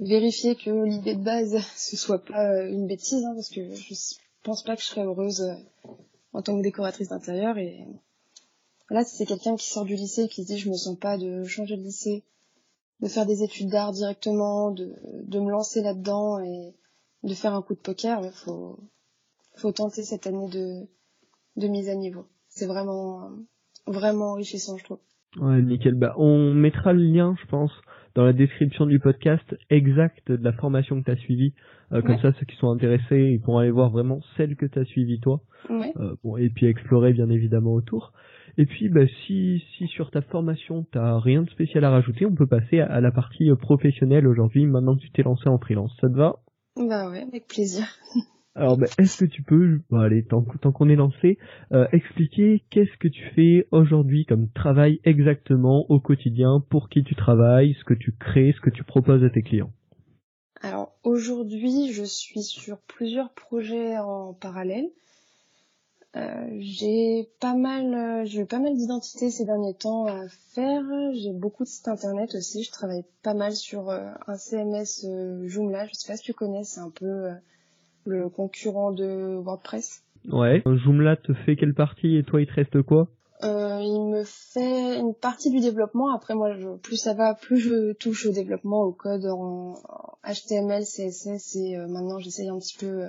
vérifier 0.00 0.56
que 0.56 0.70
l'idée 0.70 1.14
de 1.14 1.22
base, 1.22 1.58
ce 1.76 1.96
soit 1.96 2.24
pas 2.24 2.50
euh, 2.50 2.68
une 2.68 2.86
bêtise, 2.86 3.24
hein, 3.24 3.34
parce 3.34 3.48
que 3.48 3.74
je 3.74 3.94
pense 4.42 4.62
pas 4.62 4.76
que 4.76 4.82
je 4.82 4.86
serais 4.86 5.04
heureuse 5.04 5.44
en 6.32 6.42
tant 6.42 6.56
que 6.56 6.62
décoratrice 6.62 7.08
d'intérieur. 7.08 7.58
Et 7.58 7.86
là, 8.90 9.04
si 9.04 9.16
c'est 9.16 9.26
quelqu'un 9.26 9.56
qui 9.56 9.68
sort 9.68 9.84
du 9.84 9.94
lycée 9.94 10.24
et 10.24 10.28
qui 10.28 10.42
se 10.42 10.48
dit 10.48 10.58
je 10.58 10.70
me 10.70 10.76
sens 10.76 10.98
pas 10.98 11.18
de 11.18 11.44
changer 11.44 11.76
de 11.76 11.82
lycée, 11.82 12.24
de 13.00 13.08
faire 13.08 13.26
des 13.26 13.42
études 13.42 13.68
d'art 13.68 13.92
directement, 13.92 14.70
de, 14.70 14.94
de 15.24 15.40
me 15.40 15.50
lancer 15.50 15.82
là-dedans 15.82 16.38
et 16.40 16.74
de 17.22 17.34
faire 17.34 17.54
un 17.54 17.62
coup 17.62 17.74
de 17.74 17.80
poker, 17.80 18.24
il 18.24 18.32
faut, 18.32 18.78
faut 19.56 19.72
tenter 19.72 20.02
cette 20.02 20.26
année 20.26 20.48
de, 20.48 20.86
de 21.56 21.68
mise 21.68 21.88
à 21.88 21.94
niveau. 21.94 22.26
C'est 22.48 22.66
vraiment, 22.66 23.30
vraiment 23.86 24.32
enrichissant, 24.32 24.76
je 24.76 24.84
trouve. 24.84 24.98
Ouais, 25.40 25.62
nickel. 25.62 25.94
Bah, 25.94 26.14
on 26.16 26.52
mettra 26.52 26.92
le 26.92 27.02
lien, 27.02 27.34
je 27.40 27.46
pense, 27.46 27.72
dans 28.14 28.24
la 28.24 28.32
description 28.32 28.86
du 28.86 28.98
podcast 28.98 29.56
exact 29.70 30.30
de 30.30 30.42
la 30.42 30.52
formation 30.52 31.00
que 31.00 31.06
tu 31.06 31.10
as 31.10 31.16
suivie. 31.16 31.54
Euh, 31.92 32.00
comme 32.02 32.18
ça, 32.18 32.32
ceux 32.38 32.46
qui 32.46 32.56
sont 32.56 32.70
intéressés, 32.70 33.32
ils 33.32 33.40
pourront 33.40 33.58
aller 33.58 33.70
voir 33.70 33.90
vraiment 33.90 34.20
celle 34.36 34.56
que 34.56 34.66
tu 34.66 34.78
as 34.78 34.84
suivie 34.84 35.20
toi. 35.20 35.40
Ouais. 35.68 35.92
Euh, 35.96 36.14
bon, 36.24 36.36
et 36.36 36.48
puis 36.48 36.66
explorer 36.66 37.12
bien 37.12 37.28
évidemment 37.28 37.72
autour. 37.72 38.12
Et 38.58 38.66
puis, 38.66 38.88
bah, 38.88 39.06
si, 39.26 39.62
si 39.76 39.86
sur 39.88 40.10
ta 40.10 40.20
formation, 40.20 40.86
t'as 40.90 41.18
rien 41.18 41.42
de 41.42 41.50
spécial 41.50 41.84
à 41.84 41.90
rajouter, 41.90 42.26
on 42.26 42.34
peut 42.34 42.46
passer 42.46 42.80
à, 42.80 43.00
la 43.00 43.10
partie 43.10 43.50
euh, 43.50 43.56
professionnelle 43.56 44.26
aujourd'hui, 44.26 44.66
maintenant 44.66 44.96
que 44.96 45.00
tu 45.00 45.10
t'es 45.10 45.22
lancé 45.22 45.48
en 45.48 45.58
freelance. 45.58 45.94
Ça 46.00 46.08
te 46.08 46.14
va? 46.14 46.36
Bah 46.76 47.10
ouais, 47.10 47.22
avec 47.22 47.46
plaisir. 47.46 47.84
Alors, 48.54 48.76
bah, 48.76 48.86
est-ce 48.98 49.24
que 49.24 49.24
tu 49.24 49.42
peux, 49.42 49.80
bah, 49.90 50.02
allez, 50.02 50.24
tant, 50.24 50.42
qu'on 50.42 50.88
est 50.90 50.96
lancé, 50.96 51.38
euh, 51.72 51.86
expliquer 51.92 52.62
qu'est-ce 52.68 52.96
que 52.98 53.08
tu 53.08 53.22
fais 53.34 53.66
aujourd'hui 53.70 54.26
comme 54.26 54.50
travail 54.50 55.00
exactement 55.04 55.86
au 55.88 56.00
quotidien, 56.00 56.62
pour 56.68 56.90
qui 56.90 57.02
tu 57.02 57.14
travailles, 57.14 57.74
ce 57.80 57.84
que 57.84 57.94
tu 57.94 58.12
crées, 58.12 58.52
ce 58.54 58.60
que 58.60 58.68
tu 58.68 58.84
proposes 58.84 59.24
à 59.24 59.30
tes 59.30 59.42
clients? 59.42 59.72
Alors, 60.60 60.92
aujourd'hui, 61.02 61.92
je 61.92 62.04
suis 62.04 62.42
sur 62.42 62.78
plusieurs 62.82 63.30
projets 63.30 63.96
en 63.96 64.34
parallèle. 64.34 64.90
Euh, 66.14 66.46
j'ai 66.58 67.30
pas 67.40 67.54
mal, 67.54 67.94
euh, 67.94 68.24
j'ai 68.26 68.42
eu 68.42 68.46
pas 68.46 68.58
mal 68.58 68.76
d'identités 68.76 69.30
ces 69.30 69.46
derniers 69.46 69.72
temps 69.72 70.04
à 70.04 70.28
faire. 70.54 70.82
J'ai 71.14 71.32
beaucoup 71.32 71.64
de 71.64 71.68
sites 71.68 71.88
internet 71.88 72.34
aussi. 72.34 72.64
Je 72.64 72.70
travaille 72.70 73.04
pas 73.22 73.32
mal 73.32 73.52
sur 73.52 73.88
un 73.88 74.36
CMS 74.36 75.06
Joomla. 75.46 75.86
Je 75.86 75.94
sais 75.94 76.12
pas 76.12 76.18
si 76.18 76.24
tu 76.24 76.34
connais, 76.34 76.64
c'est 76.64 76.80
un 76.80 76.90
peu 76.90 77.30
le 78.04 78.28
concurrent 78.28 78.92
de 78.92 79.36
WordPress. 79.42 80.02
Ouais. 80.30 80.62
Joomla 80.66 81.16
te 81.16 81.32
fait 81.32 81.56
quelle 81.56 81.74
partie 81.74 82.16
et 82.16 82.22
toi 82.22 82.40
il 82.40 82.46
te 82.46 82.54
reste 82.54 82.82
quoi? 82.82 83.08
Euh, 83.42 83.80
Il 83.80 84.10
me 84.10 84.22
fait 84.24 84.98
une 84.98 85.14
partie 85.14 85.50
du 85.50 85.60
développement. 85.60 86.14
Après 86.14 86.34
moi, 86.34 86.54
je, 86.54 86.76
plus 86.76 86.96
ça 86.96 87.14
va, 87.14 87.34
plus 87.34 87.58
je 87.58 87.92
touche 87.94 88.26
au 88.26 88.32
développement, 88.32 88.82
au 88.82 88.92
code 88.92 89.26
en 89.26 89.74
HTML, 90.24 90.84
CSS 90.84 91.56
et 91.56 91.76
maintenant 91.76 92.18
j'essaye 92.18 92.48
un 92.48 92.58
petit 92.58 92.78
peu 92.78 93.08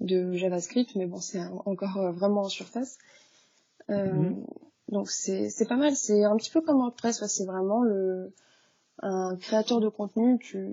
de 0.00 0.32
JavaScript, 0.32 0.94
mais 0.96 1.06
bon, 1.06 1.18
c'est 1.18 1.40
encore 1.64 1.96
euh, 1.98 2.12
vraiment 2.12 2.42
en 2.42 2.48
surface. 2.48 2.98
Euh, 3.90 4.12
mhm. 4.12 4.46
Donc 4.88 5.10
c'est 5.10 5.48
c'est 5.50 5.66
pas 5.66 5.76
mal. 5.76 5.94
C'est 5.94 6.24
un 6.24 6.36
petit 6.36 6.50
peu 6.50 6.60
comme 6.60 6.78
WordPress. 6.78 7.24
c'est 7.26 7.46
vraiment 7.46 7.82
le 7.82 8.32
un 9.02 9.36
créateur 9.36 9.80
de 9.80 9.88
contenu. 9.88 10.38
Tu 10.38 10.68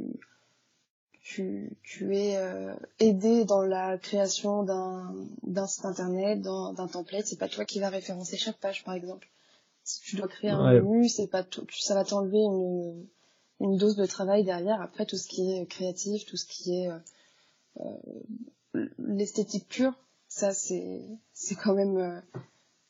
tu, 1.24 1.78
tu 1.84 2.16
es 2.16 2.38
euh, 2.38 2.76
aidé 3.00 3.46
dans 3.46 3.64
la 3.64 3.98
création 3.98 4.64
d'un 4.64 5.68
site 5.68 5.86
internet, 5.86 6.42
d'un 6.42 6.88
template. 6.88 7.26
C'est 7.26 7.40
pas 7.40 7.50
toi 7.50 7.66
qui 7.66 7.80
va 7.80 7.90
référencer 7.90 8.38
chaque 8.38 8.60
page, 8.60 8.84
par 8.84 8.94
exemple. 8.94 9.28
Si 9.84 10.02
tu 10.02 10.16
dois 10.18 10.28
créer 10.28 10.52
un 10.52 10.82
menu, 10.82 11.10
c'est 11.10 11.28
pas 11.28 11.44
tout, 11.44 11.66
ça 11.72 11.96
va 11.96 12.06
t'enlever 12.06 12.40
une 12.40 13.08
une 13.64 13.78
dose 13.78 13.96
de 13.96 14.06
travail 14.06 14.44
derrière. 14.44 14.82
Après 14.82 15.06
tout 15.06 15.18
ce 15.18 15.28
qui 15.28 15.54
est 15.54 15.66
créatif, 15.66 16.26
tout 16.26 16.38
ce 16.38 16.46
qui 16.46 16.84
est 16.84 16.90
euh, 17.80 17.98
l'esthétique 19.00 19.68
pure, 19.68 19.94
ça 20.28 20.52
c'est 20.52 21.02
c'est 21.32 21.56
quand 21.56 21.74
même 21.74 21.98
euh, 21.98 22.20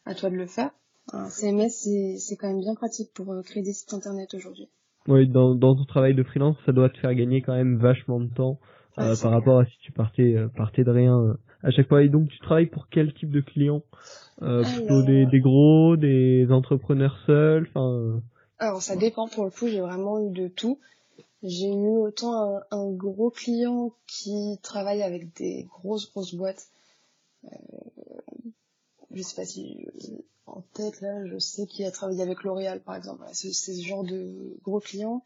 à 0.05 0.15
toi 0.15 0.29
de 0.29 0.35
le 0.35 0.47
faire. 0.47 0.71
Un 1.11 1.29
CMS 1.29 1.69
c'est 1.69 2.17
c'est 2.17 2.35
quand 2.35 2.47
même 2.47 2.61
bien 2.61 2.75
pratique 2.75 3.13
pour 3.13 3.31
euh, 3.31 3.41
créer 3.43 3.63
des 3.63 3.73
sites 3.73 3.93
internet 3.93 4.33
aujourd'hui. 4.33 4.69
Oui, 5.07 5.27
dans 5.27 5.55
dans 5.55 5.75
ton 5.75 5.85
travail 5.85 6.13
de 6.13 6.23
freelance, 6.23 6.55
ça 6.65 6.71
doit 6.71 6.89
te 6.89 6.97
faire 6.97 7.13
gagner 7.13 7.41
quand 7.41 7.53
même 7.53 7.77
vachement 7.77 8.19
de 8.19 8.27
temps 8.33 8.59
euh, 8.99 9.15
par 9.21 9.31
rapport 9.31 9.59
à 9.59 9.65
si 9.65 9.77
tu 9.81 9.91
partais 9.91 10.35
partais 10.55 10.83
de 10.83 10.91
rien 10.91 11.37
à 11.61 11.71
chaque 11.71 11.87
fois. 11.89 12.03
Et 12.03 12.09
donc 12.09 12.29
tu 12.29 12.39
travailles 12.39 12.67
pour 12.67 12.87
quel 12.89 13.13
type 13.13 13.31
de 13.31 13.41
clients 13.41 13.83
Plutôt 14.39 15.03
des 15.03 15.25
des 15.25 15.39
gros, 15.39 15.97
des 15.97 16.47
entrepreneurs 16.51 17.17
seuls, 17.25 17.67
enfin. 17.73 18.21
Alors 18.59 18.81
ça 18.81 18.95
dépend 18.95 19.27
pour 19.27 19.43
le 19.43 19.49
coup, 19.49 19.67
j'ai 19.67 19.81
vraiment 19.81 20.25
eu 20.25 20.31
de 20.31 20.47
tout. 20.47 20.79
J'ai 21.43 21.67
eu 21.67 21.97
autant 21.97 22.61
un, 22.71 22.91
gros 22.91 23.29
client 23.29 23.91
qui 24.07 24.57
travaille 24.63 25.03
avec 25.03 25.35
des 25.35 25.67
grosses 25.69 26.09
grosses 26.09 26.33
boîtes. 26.33 26.67
Euh, 27.43 27.49
je 29.13 29.21
sais 29.21 29.35
pas 29.35 29.45
si 29.45 29.87
en 30.45 30.61
tête 30.73 31.01
là, 31.01 31.25
je 31.25 31.37
sais 31.39 31.65
qu'il 31.65 31.85
a 31.85 31.91
travaillé 31.91 32.21
avec 32.21 32.43
L'Oréal 32.43 32.81
par 32.81 32.95
exemple. 32.95 33.23
C'est 33.33 33.53
ce 33.53 33.71
genre 33.81 34.03
de 34.03 34.57
gros 34.63 34.79
clients. 34.79 35.23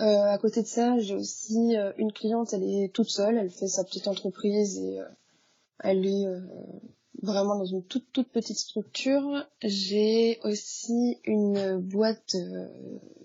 Euh, 0.00 0.32
à 0.32 0.38
côté 0.38 0.62
de 0.62 0.66
ça, 0.66 0.98
j'ai 0.98 1.14
aussi 1.14 1.76
euh, 1.76 1.92
une 1.98 2.12
cliente, 2.12 2.52
elle 2.52 2.64
est 2.64 2.92
toute 2.92 3.10
seule, 3.10 3.36
elle 3.36 3.50
fait 3.50 3.68
sa 3.68 3.84
petite 3.84 4.08
entreprise 4.08 4.78
et 4.78 5.00
euh, 5.00 5.04
elle 5.80 6.06
est 6.06 6.26
vraiment 7.22 7.56
dans 7.56 7.64
une 7.64 7.84
toute 7.84 8.10
toute 8.12 8.28
petite 8.28 8.58
structure. 8.58 9.46
J'ai 9.62 10.40
aussi 10.42 11.18
une 11.24 11.78
boîte 11.78 12.36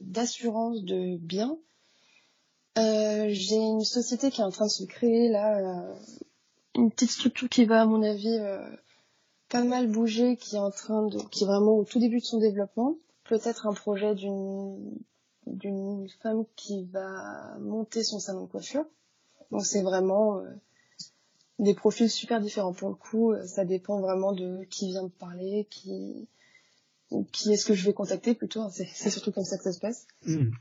d'assurance 0.02 0.84
de 0.84 1.18
biens 1.18 1.58
euh, 2.80 3.28
j'ai 3.32 3.56
une 3.56 3.84
société 3.84 4.32
qui 4.32 4.42
est 4.42 4.44
en 4.44 4.52
train 4.52 4.68
de 4.68 4.72
se 4.72 4.84
créer 4.84 5.28
là, 5.30 5.58
euh, 5.58 5.96
une 6.76 6.92
petite 6.92 7.12
structure 7.12 7.50
qui 7.50 7.66
va 7.66 7.82
à 7.82 7.86
mon 7.86 8.02
avis 8.04 8.38
euh, 8.40 8.64
pas 9.50 9.64
mal 9.64 9.88
bouger, 9.88 10.38
qui 10.38 10.56
est 10.56 10.60
en 10.60 10.72
train 10.72 11.08
de, 11.08 11.20
qui 11.30 11.44
est 11.44 11.48
vraiment 11.48 11.78
au 11.78 11.84
tout 11.84 12.00
début 12.00 12.20
de 12.20 12.26
son 12.26 12.40
développement. 12.40 12.96
Peut-être 13.24 13.68
un 13.68 13.74
projet 13.74 14.16
d'une 14.16 14.98
d'une 15.46 16.08
femme 16.22 16.46
qui 16.56 16.86
va 16.86 17.58
monter 17.60 18.04
son 18.04 18.20
salon 18.20 18.44
de 18.44 18.48
coiffure. 18.52 18.86
Donc 19.52 19.66
c'est 19.66 19.82
vraiment 19.82 20.44
des 21.58 21.74
profils 21.74 22.10
super 22.10 22.40
différents 22.40 22.74
pour 22.74 22.90
le 22.90 22.96
coup. 22.96 23.34
Ça 23.46 23.66
dépend 23.66 24.00
vraiment 24.00 24.32
de 24.32 24.64
qui 24.70 24.90
vient 24.90 25.04
de 25.04 25.10
parler, 25.10 25.68
qui 25.70 26.28
qui 27.32 27.52
est-ce 27.52 27.66
que 27.66 27.74
je 27.74 27.86
vais 27.86 27.94
contacter 27.94 28.36
plutôt. 28.36 28.62
Hein. 28.62 28.70
C'est 28.70 29.10
surtout 29.10 29.32
comme 29.32 29.44
ça 29.44 29.58
que 29.58 29.64
ça 29.64 29.74
se 29.74 29.80
passe. 29.80 30.08
Mmh. 30.26 30.52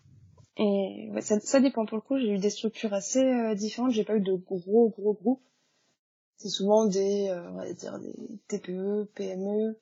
Et 0.56 1.10
ouais, 1.12 1.20
ça, 1.20 1.38
ça, 1.40 1.60
dépend 1.60 1.86
pour 1.86 1.96
le 1.96 2.02
coup. 2.02 2.18
J'ai 2.18 2.32
eu 2.32 2.38
des 2.38 2.50
structures 2.50 2.92
assez 2.92 3.22
euh, 3.22 3.54
différentes. 3.54 3.92
J'ai 3.92 4.04
pas 4.04 4.16
eu 4.16 4.20
de 4.20 4.34
gros 4.34 4.88
gros 4.88 5.12
groupes. 5.12 5.42
C'est 6.38 6.48
souvent 6.48 6.86
des, 6.86 7.28
euh, 7.28 7.50
on 7.50 7.54
va 7.54 7.72
dire 7.72 7.98
des 7.98 8.14
TPE, 8.48 9.08
PME. 9.14 9.76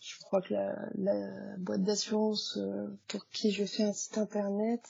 Je 0.00 0.18
crois 0.20 0.42
que 0.42 0.52
la, 0.52 0.76
la 0.96 1.56
boîte 1.58 1.82
d'assurance 1.82 2.58
euh, 2.58 2.86
pour 3.08 3.26
qui 3.28 3.50
je 3.50 3.64
fais 3.64 3.84
un 3.84 3.92
site 3.92 4.18
internet, 4.18 4.80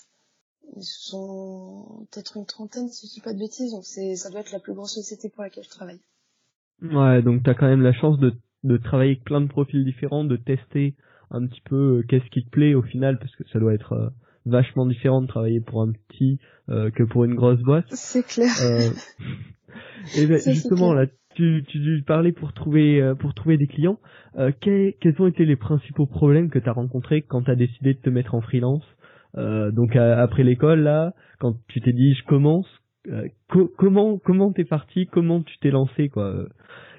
ils 0.77 0.83
sont 0.83 2.07
peut-être 2.11 2.37
une 2.37 2.47
trentaine 2.47 2.89
si 2.89 3.07
je 3.07 3.13
dis 3.15 3.21
pas 3.21 3.33
de 3.33 3.39
bêtises. 3.39 3.73
Donc 3.73 3.85
c'est, 3.85 4.17
ça 4.17 4.31
doit 4.31 4.41
être 4.41 4.53
la 4.53 4.61
plus 4.61 4.75
grosse 4.75 4.95
société 4.95 5.29
pour 5.29 5.43
laquelle 5.43 5.65
je 5.65 5.71
travaille. 5.71 6.01
Ouais, 6.83 7.23
donc 7.23 7.43
t'as 7.45 7.55
quand 7.55 7.69
même 7.69 7.83
la 7.83 7.93
chance 7.93 8.19
de, 8.19 8.35
de 8.65 8.77
travailler 8.77 9.13
avec 9.13 9.25
plein 9.25 9.41
de 9.41 9.49
profils 9.49 9.85
différents, 9.85 10.25
de 10.25 10.37
tester 10.37 10.97
un 11.31 11.47
petit 11.47 11.61
peu 11.63 12.03
qu'est-ce 12.09 12.29
qui 12.31 12.45
te 12.45 12.51
plaît 12.51 12.75
au 12.75 12.83
final, 12.83 13.19
parce 13.19 13.35
que 13.37 13.45
ça 13.53 13.59
doit 13.59 13.75
être 13.75 14.13
vachement 14.47 14.87
différent 14.87 15.23
de 15.23 15.27
travailler 15.27 15.61
pour 15.61 15.83
un 15.83 15.93
petit 15.93 16.39
euh, 16.69 16.91
que 16.91 17.03
pour 17.03 17.25
une 17.25 17.35
grosse 17.35 17.61
boîte. 17.61 17.87
C'est 17.91 18.25
clair. 18.25 18.51
Euh, 18.63 18.91
et 20.17 20.27
ben, 20.27 20.39
justement 20.39 20.93
là, 20.93 21.07
tu, 21.35 21.65
tu 21.69 22.03
parlais 22.07 22.33
pour 22.33 22.53
trouver 22.53 23.01
euh, 23.01 23.15
pour 23.15 23.35
trouver 23.35 23.57
des 23.57 23.67
clients. 23.67 23.99
Euh, 24.37 24.53
quels, 24.61 24.95
quels 25.01 25.21
ont 25.21 25.27
été 25.27 25.45
les 25.45 25.57
principaux 25.57 26.07
problèmes 26.07 26.51
que 26.51 26.59
tu 26.59 26.69
as 26.69 26.73
rencontrés 26.73 27.23
quand 27.23 27.43
tu 27.43 27.51
as 27.51 27.57
décidé 27.57 27.95
de 27.95 28.01
te 28.01 28.11
mettre 28.11 28.35
en 28.35 28.41
freelance 28.41 28.85
euh, 29.37 29.71
Donc 29.71 29.97
après 29.97 30.43
l'école 30.43 30.81
là, 30.81 31.15
quand 31.39 31.55
tu 31.69 31.81
t'es 31.81 31.93
dit 31.93 32.15
je 32.15 32.25
commence, 32.25 32.67
comment 33.77 34.19
comment 34.19 34.53
t'es 34.53 34.65
parti, 34.65 35.07
comment 35.07 35.43
tu 35.43 35.59
t'es 35.59 35.71
lancé 35.71 36.09
quoi 36.09 36.47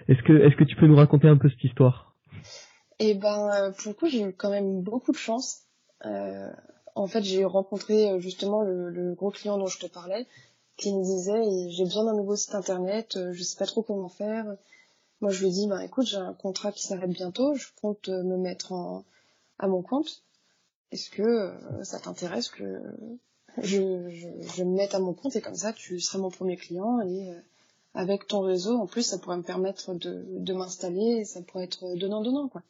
Est-ce 0.08 0.22
que 0.24 0.34
est-ce 0.34 0.56
que 0.56 0.64
tu 0.64 0.76
peux 0.76 0.88
nous 0.88 0.96
raconter 0.96 1.28
un 1.28 1.38
peu 1.38 1.50
cette 1.50 1.64
histoire? 1.64 2.16
Eh 3.00 3.16
ben 3.16 3.72
pour 3.78 3.92
le 3.92 3.94
coup 3.94 4.08
j'ai 4.08 4.24
eu 4.24 4.34
quand 4.34 4.52
même 4.52 4.82
beaucoup 4.82 5.12
de 5.12 5.18
chance. 5.18 5.66
Euh, 6.06 6.50
en 6.96 7.08
fait, 7.08 7.24
j'ai 7.24 7.46
rencontré 7.46 8.10
euh, 8.10 8.20
justement 8.20 8.62
le, 8.62 9.14
gros 9.16 9.32
client 9.32 9.58
dont 9.58 9.68
je 9.68 9.80
te 9.80 9.88
parlais, 9.88 10.26
qui 10.80 10.94
me 10.94 11.04
disait 11.04 11.70
j'ai 11.70 11.84
besoin 11.84 12.06
d'un 12.06 12.14
nouveau 12.14 12.36
site 12.36 12.56
internet, 12.56 13.16
euh, 13.18 13.34
je 13.34 13.44
sais 13.44 13.58
pas 13.58 13.66
trop 13.66 13.84
comment 13.84 14.10
faire. 14.10 14.46
Moi, 15.22 15.32
je 15.32 15.44
lui 15.44 15.52
dit 15.52 15.68
bah 15.68 15.84
écoute, 15.84 16.08
j'ai 16.08 16.18
un 16.18 16.34
contrat 16.34 16.72
qui 16.72 16.88
s'arrête 16.88 17.10
bientôt, 17.12 17.54
je 17.56 17.68
compte 17.82 18.10
euh, 18.10 18.24
me 18.24 18.38
mettre 18.38 18.74
à 19.60 19.68
mon 19.68 19.82
compte. 19.82 20.24
est-ce 20.92 21.10
que 21.10 21.54
ça 21.84 22.00
t'intéresse 22.00 22.50
que 22.50 22.82
je, 23.58 23.80
me 24.64 24.76
mette 24.76 24.96
à 24.96 25.00
mon 25.00 25.14
compte 25.14 25.36
et 25.36 25.42
comme 25.42 25.56
ça 25.56 25.74
tu 25.74 26.00
seras 26.00 26.20
mon 26.20 26.30
premier 26.30 26.56
client 26.56 27.02
et 27.02 27.34
avec 27.94 28.28
ton 28.28 28.42
réseau 28.42 28.78
en 28.78 28.88
plus 28.88 29.04
ça 29.04 29.18
pourrait 29.18 29.38
me 29.38 29.44
permettre 29.44 29.94
de, 29.94 30.24
de 30.30 30.54
m'installer 30.54 31.26
ça 31.26 31.42
pourrait 31.42 31.66
être 31.66 31.96
donnant 31.96 32.22
donnant 32.22 32.48
quoi 32.48 32.64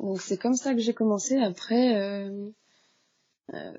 donc 0.00 0.20
c'est 0.20 0.36
comme 0.36 0.54
ça 0.54 0.74
que 0.74 0.80
j'ai 0.80 0.94
commencé 0.94 1.36
après 1.38 1.96
euh, 1.96 2.50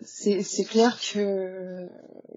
c'est 0.02 0.66
clair 0.66 1.00
que 1.00 1.88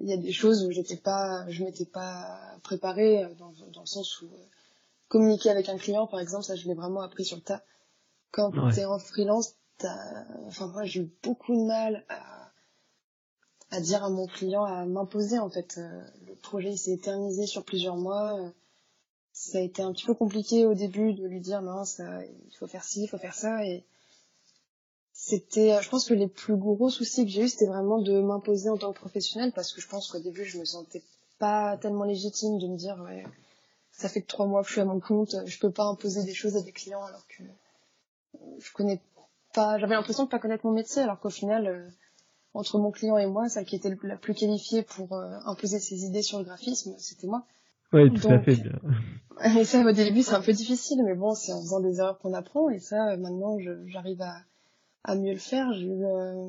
il 0.00 0.08
y 0.08 0.12
a 0.12 0.16
des 0.16 0.32
choses 0.32 0.64
où 0.64 0.70
j'étais 0.70 0.96
pas 0.96 1.48
je 1.48 1.64
m'étais 1.64 1.86
pas 1.86 2.38
préparée 2.62 3.24
euh, 3.24 3.34
dans, 3.34 3.52
dans 3.72 3.80
le 3.80 3.86
sens 3.86 4.20
où 4.20 4.26
euh, 4.26 4.44
communiquer 5.08 5.50
avec 5.50 5.68
un 5.68 5.78
client 5.78 6.06
par 6.06 6.20
exemple 6.20 6.44
ça 6.44 6.56
je 6.56 6.66
l'ai 6.66 6.74
vraiment 6.74 7.00
appris 7.00 7.24
sur 7.24 7.36
le 7.36 7.42
tas. 7.42 7.62
Quand 8.30 8.50
tu 8.50 8.80
es 8.80 8.84
en 8.84 8.98
freelance 8.98 9.56
enfin 10.46 10.68
moi 10.68 10.84
j'ai 10.84 11.00
eu 11.00 11.12
beaucoup 11.22 11.54
de 11.54 11.64
mal 11.64 12.04
à 12.08 12.50
à 13.70 13.80
dire 13.80 14.04
à 14.04 14.10
mon 14.10 14.26
client 14.26 14.64
à 14.64 14.84
m'imposer 14.84 15.38
en 15.38 15.48
fait 15.48 15.80
le 16.26 16.34
projet 16.36 16.76
s'est 16.76 16.92
éternisé 16.92 17.46
sur 17.46 17.64
plusieurs 17.64 17.96
mois 17.96 18.52
ça 19.32 19.58
a 19.58 19.60
été 19.62 19.82
un 19.82 19.92
petit 19.92 20.04
peu 20.04 20.14
compliqué 20.14 20.66
au 20.66 20.74
début 20.74 21.14
de 21.14 21.26
lui 21.26 21.40
dire 21.40 21.62
non 21.62 21.84
ça 21.84 22.24
il 22.24 22.56
faut 22.58 22.66
faire 22.66 22.84
ci 22.84 23.04
il 23.04 23.08
faut 23.08 23.18
faire 23.18 23.34
ça 23.34 23.64
et 23.64 23.84
c'était, 25.24 25.80
je 25.80 25.88
pense 25.88 26.08
que 26.08 26.14
les 26.14 26.26
plus 26.26 26.56
gros 26.56 26.90
soucis 26.90 27.24
que 27.24 27.30
j'ai 27.30 27.44
eu, 27.44 27.48
c'était 27.48 27.66
vraiment 27.66 28.00
de 28.00 28.20
m'imposer 28.20 28.68
en 28.70 28.76
tant 28.76 28.92
que 28.92 28.98
professionnelle, 28.98 29.52
parce 29.54 29.72
que 29.72 29.80
je 29.80 29.86
pense 29.86 30.10
qu'au 30.10 30.18
début, 30.18 30.44
je 30.44 30.58
me 30.58 30.64
sentais 30.64 31.00
pas 31.38 31.76
tellement 31.76 32.02
légitime 32.02 32.58
de 32.58 32.66
me 32.66 32.76
dire, 32.76 33.00
ouais, 33.04 33.22
ça 33.92 34.08
fait 34.08 34.20
que 34.22 34.26
trois 34.26 34.46
mois 34.46 34.62
que 34.62 34.66
je 34.66 34.72
suis 34.72 34.80
à 34.80 34.84
mon 34.84 34.98
compte, 34.98 35.36
je 35.46 35.58
peux 35.60 35.70
pas 35.70 35.84
imposer 35.84 36.24
des 36.24 36.34
choses 36.34 36.56
à 36.56 36.62
des 36.62 36.72
clients 36.72 37.04
alors 37.04 37.24
que 37.28 37.44
je 38.58 38.72
connais 38.72 39.00
pas, 39.54 39.78
j'avais 39.78 39.94
l'impression 39.94 40.24
de 40.24 40.28
pas 40.28 40.40
connaître 40.40 40.66
mon 40.66 40.72
métier, 40.72 41.02
alors 41.02 41.20
qu'au 41.20 41.30
final, 41.30 41.68
euh, 41.68 41.88
entre 42.52 42.80
mon 42.80 42.90
client 42.90 43.16
et 43.16 43.26
moi, 43.26 43.48
celle 43.48 43.64
qui 43.64 43.76
était 43.76 43.96
la 44.02 44.16
plus 44.16 44.34
qualifiée 44.34 44.82
pour 44.82 45.12
euh, 45.12 45.38
imposer 45.44 45.78
ses 45.78 46.04
idées 46.04 46.22
sur 46.22 46.38
le 46.40 46.44
graphisme, 46.44 46.96
c'était 46.98 47.28
moi. 47.28 47.46
Oui, 47.92 48.12
tout 48.12 48.28
à 48.28 48.40
fait. 48.40 48.56
Et 49.56 49.64
ça, 49.64 49.86
au 49.86 49.92
début, 49.92 50.22
c'est 50.22 50.34
un 50.34 50.42
peu 50.42 50.52
difficile, 50.52 51.04
mais 51.04 51.14
bon, 51.14 51.34
c'est 51.34 51.52
en 51.52 51.60
faisant 51.60 51.78
des 51.78 52.00
erreurs 52.00 52.18
qu'on 52.18 52.34
apprend, 52.34 52.70
et 52.70 52.80
ça, 52.80 53.16
maintenant, 53.16 53.56
j'arrive 53.86 54.20
à, 54.20 54.42
à 55.04 55.14
mieux 55.14 55.32
le 55.32 55.38
faire. 55.38 55.72
J'ai 55.74 55.86
eu 55.86 56.04
euh, 56.04 56.48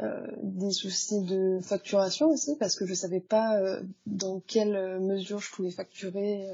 euh, 0.00 0.26
des 0.42 0.70
soucis 0.70 1.22
de 1.22 1.58
facturation 1.62 2.28
aussi 2.28 2.56
parce 2.56 2.76
que 2.76 2.86
je 2.86 2.94
savais 2.94 3.20
pas 3.20 3.58
euh, 3.58 3.80
dans 4.06 4.40
quelle 4.40 5.00
mesure 5.00 5.40
je 5.40 5.50
pouvais 5.52 5.70
facturer, 5.70 6.46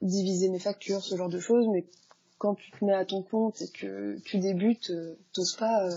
diviser 0.00 0.48
mes 0.48 0.58
factures, 0.58 1.02
ce 1.02 1.16
genre 1.16 1.28
de 1.28 1.38
choses. 1.38 1.66
Mais 1.68 1.84
quand 2.38 2.54
tu 2.54 2.70
te 2.70 2.84
mets 2.84 2.94
à 2.94 3.04
ton 3.04 3.22
compte 3.22 3.60
et 3.60 3.68
que 3.68 4.18
tu 4.24 4.38
débutes, 4.38 4.92
t'oses 5.32 5.56
pas. 5.56 5.88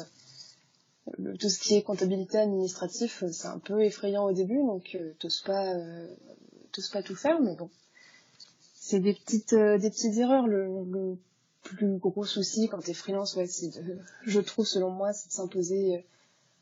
tout 1.39 1.49
ce 1.49 1.59
qui 1.59 1.75
est 1.75 1.81
comptabilité 1.81 2.37
administratif, 2.37 3.23
c'est 3.31 3.47
un 3.47 3.59
peu 3.59 3.83
effrayant 3.83 4.25
au 4.25 4.33
début, 4.33 4.57
donc 4.57 4.97
t'oses 5.19 5.41
pas, 5.41 5.73
pas 6.91 7.01
tout 7.01 7.15
faire, 7.15 7.39
mais 7.41 7.55
bon, 7.55 7.69
c'est 8.75 8.99
des 8.99 9.13
petites, 9.13 9.55
des 9.55 9.89
petites 9.89 10.17
erreurs. 10.17 10.47
Plus 11.65 11.97
gros 11.97 12.23
souci 12.23 12.69
quand 12.69 12.79
tu 12.79 12.91
es 12.91 12.93
freelance, 12.93 13.35
ouais, 13.35 13.47
c'est 13.47 13.83
de, 13.83 13.97
je 14.25 14.39
trouve 14.39 14.65
selon 14.65 14.91
moi, 14.91 15.11
c'est 15.13 15.27
de 15.27 15.33
s'imposer 15.33 15.95
euh, 15.95 15.99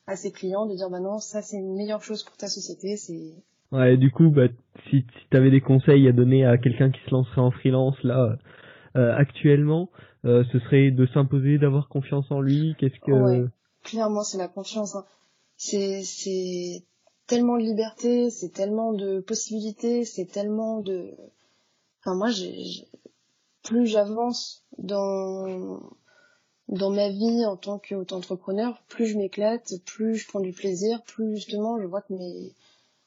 à 0.07 0.15
ses 0.15 0.31
clients, 0.31 0.65
de 0.65 0.75
dire 0.75 0.89
bah 0.89 0.99
non, 0.99 1.19
ça 1.19 1.41
c'est 1.41 1.57
une 1.57 1.75
meilleure 1.75 2.01
chose 2.01 2.23
pour 2.23 2.35
ta 2.37 2.47
société, 2.47 2.97
c'est 2.97 3.33
Ouais, 3.71 3.97
du 3.97 4.11
coup, 4.11 4.29
bah, 4.29 4.49
si, 4.87 4.97
si 4.97 5.27
tu 5.31 5.35
avais 5.35 5.49
des 5.49 5.61
conseils 5.61 6.07
à 6.07 6.11
donner 6.11 6.45
à 6.45 6.59
quelqu'un 6.59 6.91
qui 6.91 6.99
se 7.05 7.09
lancerait 7.09 7.41
en 7.41 7.49
freelance 7.49 7.95
là 8.03 8.37
euh, 8.95 9.15
actuellement, 9.17 9.89
euh, 10.25 10.43
ce 10.51 10.59
serait 10.59 10.91
de 10.91 11.07
s'imposer, 11.07 11.57
d'avoir 11.57 11.89
confiance 11.89 12.29
en 12.29 12.39
lui. 12.39 12.75
Qu'est-ce 12.77 12.99
que 13.03 13.11
ouais, 13.11 13.45
clairement, 13.83 14.21
c'est 14.21 14.37
la 14.37 14.47
confiance. 14.47 14.95
Hein. 14.95 15.05
C'est 15.57 16.03
c'est 16.03 16.83
tellement 17.25 17.57
de 17.57 17.63
liberté, 17.63 18.29
c'est 18.29 18.53
tellement 18.53 18.93
de 18.93 19.21
possibilités, 19.21 20.03
c'est 20.05 20.25
tellement 20.25 20.81
de. 20.81 21.11
Enfin 22.01 22.15
moi, 22.15 22.29
j'ai 22.29 22.85
plus 23.63 23.87
j'avance 23.87 24.63
dans 24.77 25.79
dans 26.69 26.89
ma 26.89 27.09
vie 27.09 27.45
en 27.45 27.57
tant 27.57 27.77
qu'auto-entrepreneur, 27.77 28.81
plus 28.87 29.05
je 29.07 29.17
m'éclate, 29.17 29.73
plus 29.85 30.15
je 30.15 30.27
prends 30.27 30.39
du 30.39 30.53
plaisir, 30.53 31.03
plus 31.03 31.35
justement 31.35 31.79
je 31.79 31.85
vois 31.85 32.01
que 32.01 32.13
mes 32.13 32.53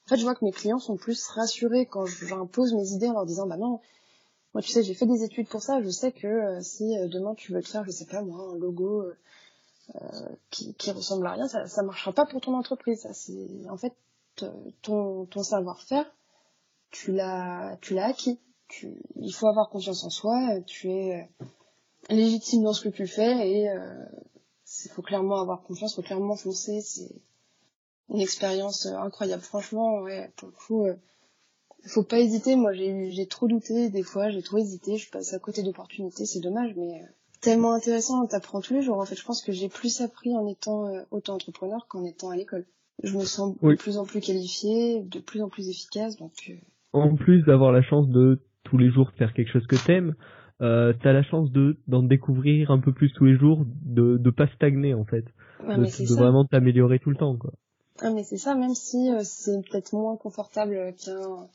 en 0.07 0.09
fait 0.09 0.17
je 0.17 0.23
vois 0.23 0.35
que 0.35 0.45
mes 0.45 0.53
clients 0.53 0.79
sont 0.79 0.97
plus 0.97 1.27
rassurés 1.29 1.87
quand 1.87 2.07
j'impose 2.07 2.75
mes 2.75 2.89
idées 2.93 3.09
en 3.09 3.15
leur 3.15 3.27
disant 3.27 3.47
bah 3.47 3.57
non 3.57 3.81
moi 4.55 4.63
tu 4.63 4.71
sais 4.71 4.83
j'ai 4.83 4.95
fait 4.95 5.07
des 5.07 5.23
études 5.25 5.49
pour 5.49 5.63
ça, 5.63 5.83
je 5.83 5.89
sais 5.91 6.13
que 6.13 6.27
euh, 6.27 6.61
si 6.61 6.97
euh, 6.99 7.09
demain 7.09 7.35
tu 7.35 7.53
veux 7.53 7.63
te 7.63 7.69
faire 7.69 7.85
je 7.85 7.91
sais 7.91 8.07
pas 8.07 8.23
moi 8.23 8.41
un 8.53 8.57
logo 8.57 9.03
euh, 9.95 10.01
qui, 10.51 10.75
qui 10.75 10.91
ressemble 10.91 11.27
à 11.27 11.33
rien 11.33 11.49
ça 11.49 11.67
ça 11.67 11.83
marchera 11.83 12.13
pas 12.13 12.27
pour 12.27 12.41
ton 12.41 12.55
entreprise. 12.55 13.01
Ça 13.03 13.13
c'est 13.13 13.49
en 13.71 13.77
fait 13.77 13.95
ton 14.83 15.27
ton 15.27 15.43
savoir-faire 15.43 16.07
tu 16.91 17.13
l'as 17.13 17.77
tu 17.81 17.95
l'as 17.95 18.07
acquis 18.07 18.39
il 19.17 19.33
faut 19.33 19.49
avoir 19.49 19.69
confiance 19.69 20.05
en 20.05 20.11
soi, 20.11 20.61
tu 20.67 20.91
es 20.91 21.29
euh, 21.41 21.47
légitime 22.11 22.63
dans 22.63 22.73
ce 22.73 22.83
que 22.83 22.89
tu 22.89 23.07
fais 23.07 23.49
et 23.49 23.63
il 23.63 23.69
euh, 23.69 24.89
faut 24.91 25.03
clairement 25.03 25.41
avoir 25.41 25.63
confiance, 25.63 25.95
faut 25.95 26.03
clairement 26.03 26.37
foncer, 26.37 26.81
c'est 26.81 27.15
une 28.11 28.21
expérience 28.21 28.87
euh, 28.87 28.97
incroyable. 28.97 29.43
Franchement, 29.43 30.01
ouais, 30.01 30.33
pour 30.37 30.49
le 30.49 30.55
coup, 30.55 30.87
faut 31.87 32.03
pas 32.03 32.21
hésiter. 32.21 32.57
Moi, 32.57 32.73
j'ai 32.73 33.11
j'ai 33.11 33.27
trop 33.27 33.49
douté 33.49 33.91
des 33.91 34.03
fois, 34.03 34.31
j'ai 34.31 34.43
trop 34.43 34.59
hésité, 34.59 34.97
je 34.97 35.11
passe 35.11 35.33
à 35.33 35.39
côté 35.39 35.63
d'opportunités, 35.63 36.27
c'est 36.27 36.41
dommage, 36.41 36.75
mais 36.77 37.03
tellement 37.41 37.73
intéressant, 37.73 38.27
t'apprends 38.27 38.61
tous 38.61 38.75
les 38.75 38.83
jours. 38.83 38.99
En 38.99 39.05
fait, 39.05 39.17
je 39.17 39.25
pense 39.25 39.43
que 39.43 39.53
j'ai 39.53 39.69
plus 39.69 40.01
appris 40.01 40.37
en 40.37 40.47
étant 40.47 40.91
auto-entrepreneur 41.11 41.87
qu'en 41.89 42.05
étant 42.05 42.31
à 42.31 42.37
l'école. 42.37 42.67
Je 43.03 43.17
me 43.17 43.25
sens 43.25 43.55
de 43.61 43.75
plus 43.75 43.99
en 43.99 44.07
plus 44.07 44.21
qualifiée, 44.21 45.03
de 45.03 45.21
plus 45.21 45.43
en 45.43 45.49
plus 45.49 45.69
efficace, 45.69 46.17
donc. 46.17 46.51
En 46.93 47.15
plus 47.15 47.43
d'avoir 47.43 47.73
la 47.73 47.83
chance 47.83 48.09
de 48.09 48.41
tous 48.67 48.79
les 48.79 48.91
jours 48.91 49.11
faire 49.17 49.33
quelque 49.33 49.51
chose 49.51 49.67
que 49.67 49.77
t'aimes, 49.77 50.15
euh, 50.61 50.93
t'as 51.03 51.13
la 51.13 51.23
chance 51.23 51.51
de 51.51 51.79
d'en 51.87 52.03
découvrir 52.03 52.71
un 52.71 52.81
peu 52.81 52.93
plus 52.93 53.13
tous 53.13 53.25
les 53.25 53.37
jours, 53.37 53.65
de 53.67 54.17
de 54.17 54.31
pas 54.31 54.47
stagner 54.55 54.95
en 54.95 55.05
fait, 55.05 55.25
de, 55.61 56.15
vraiment 56.15 56.45
t'améliorer 56.45 56.99
tout 56.99 57.11
le 57.11 57.17
temps 57.17 57.37
quoi. 57.37 57.53
Ah 58.01 58.11
mais 58.11 58.25
c'est 58.25 58.37
ça, 58.37 58.55
même 58.55 58.75
si 58.75 59.11
euh, 59.11 59.21
c'est 59.23 59.61
peut-être 59.69 59.93
moins 59.93 60.17
confortable 60.17 60.95
qu'un 61.03 61.49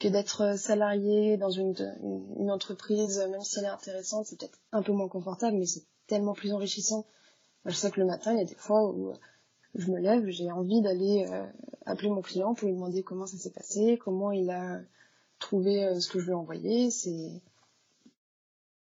que 0.00 0.08
d'être 0.08 0.58
salarié 0.58 1.36
dans 1.36 1.50
une, 1.50 1.74
une, 2.38 2.50
entreprise, 2.50 3.18
même 3.30 3.40
si 3.40 3.60
elle 3.60 3.66
est 3.66 3.68
intéressante, 3.68 4.26
c'est 4.26 4.38
peut-être 4.38 4.58
un 4.72 4.82
peu 4.82 4.92
moins 4.92 5.08
confortable, 5.08 5.56
mais 5.56 5.66
c'est 5.66 5.84
tellement 6.08 6.34
plus 6.34 6.52
enrichissant. 6.52 7.06
je 7.64 7.72
sais 7.72 7.90
que 7.90 8.00
le 8.00 8.06
matin, 8.06 8.32
il 8.32 8.38
y 8.38 8.42
a 8.42 8.44
des 8.44 8.56
fois 8.56 8.90
où 8.90 9.12
je 9.74 9.90
me 9.90 9.98
lève, 9.98 10.28
j'ai 10.28 10.50
envie 10.50 10.82
d'aller 10.82 11.26
euh, 11.30 11.46
appeler 11.86 12.10
mon 12.10 12.22
client 12.22 12.54
pour 12.54 12.68
lui 12.68 12.74
demander 12.74 13.02
comment 13.02 13.26
ça 13.26 13.36
s'est 13.36 13.52
passé, 13.52 13.98
comment 14.02 14.30
il 14.30 14.50
a 14.50 14.80
trouver 15.44 15.84
euh, 15.84 16.00
ce 16.00 16.08
que 16.08 16.18
je 16.18 16.24
lui 16.24 16.32
ai 16.32 16.34
envoyé. 16.34 16.90
C'est 16.90 17.42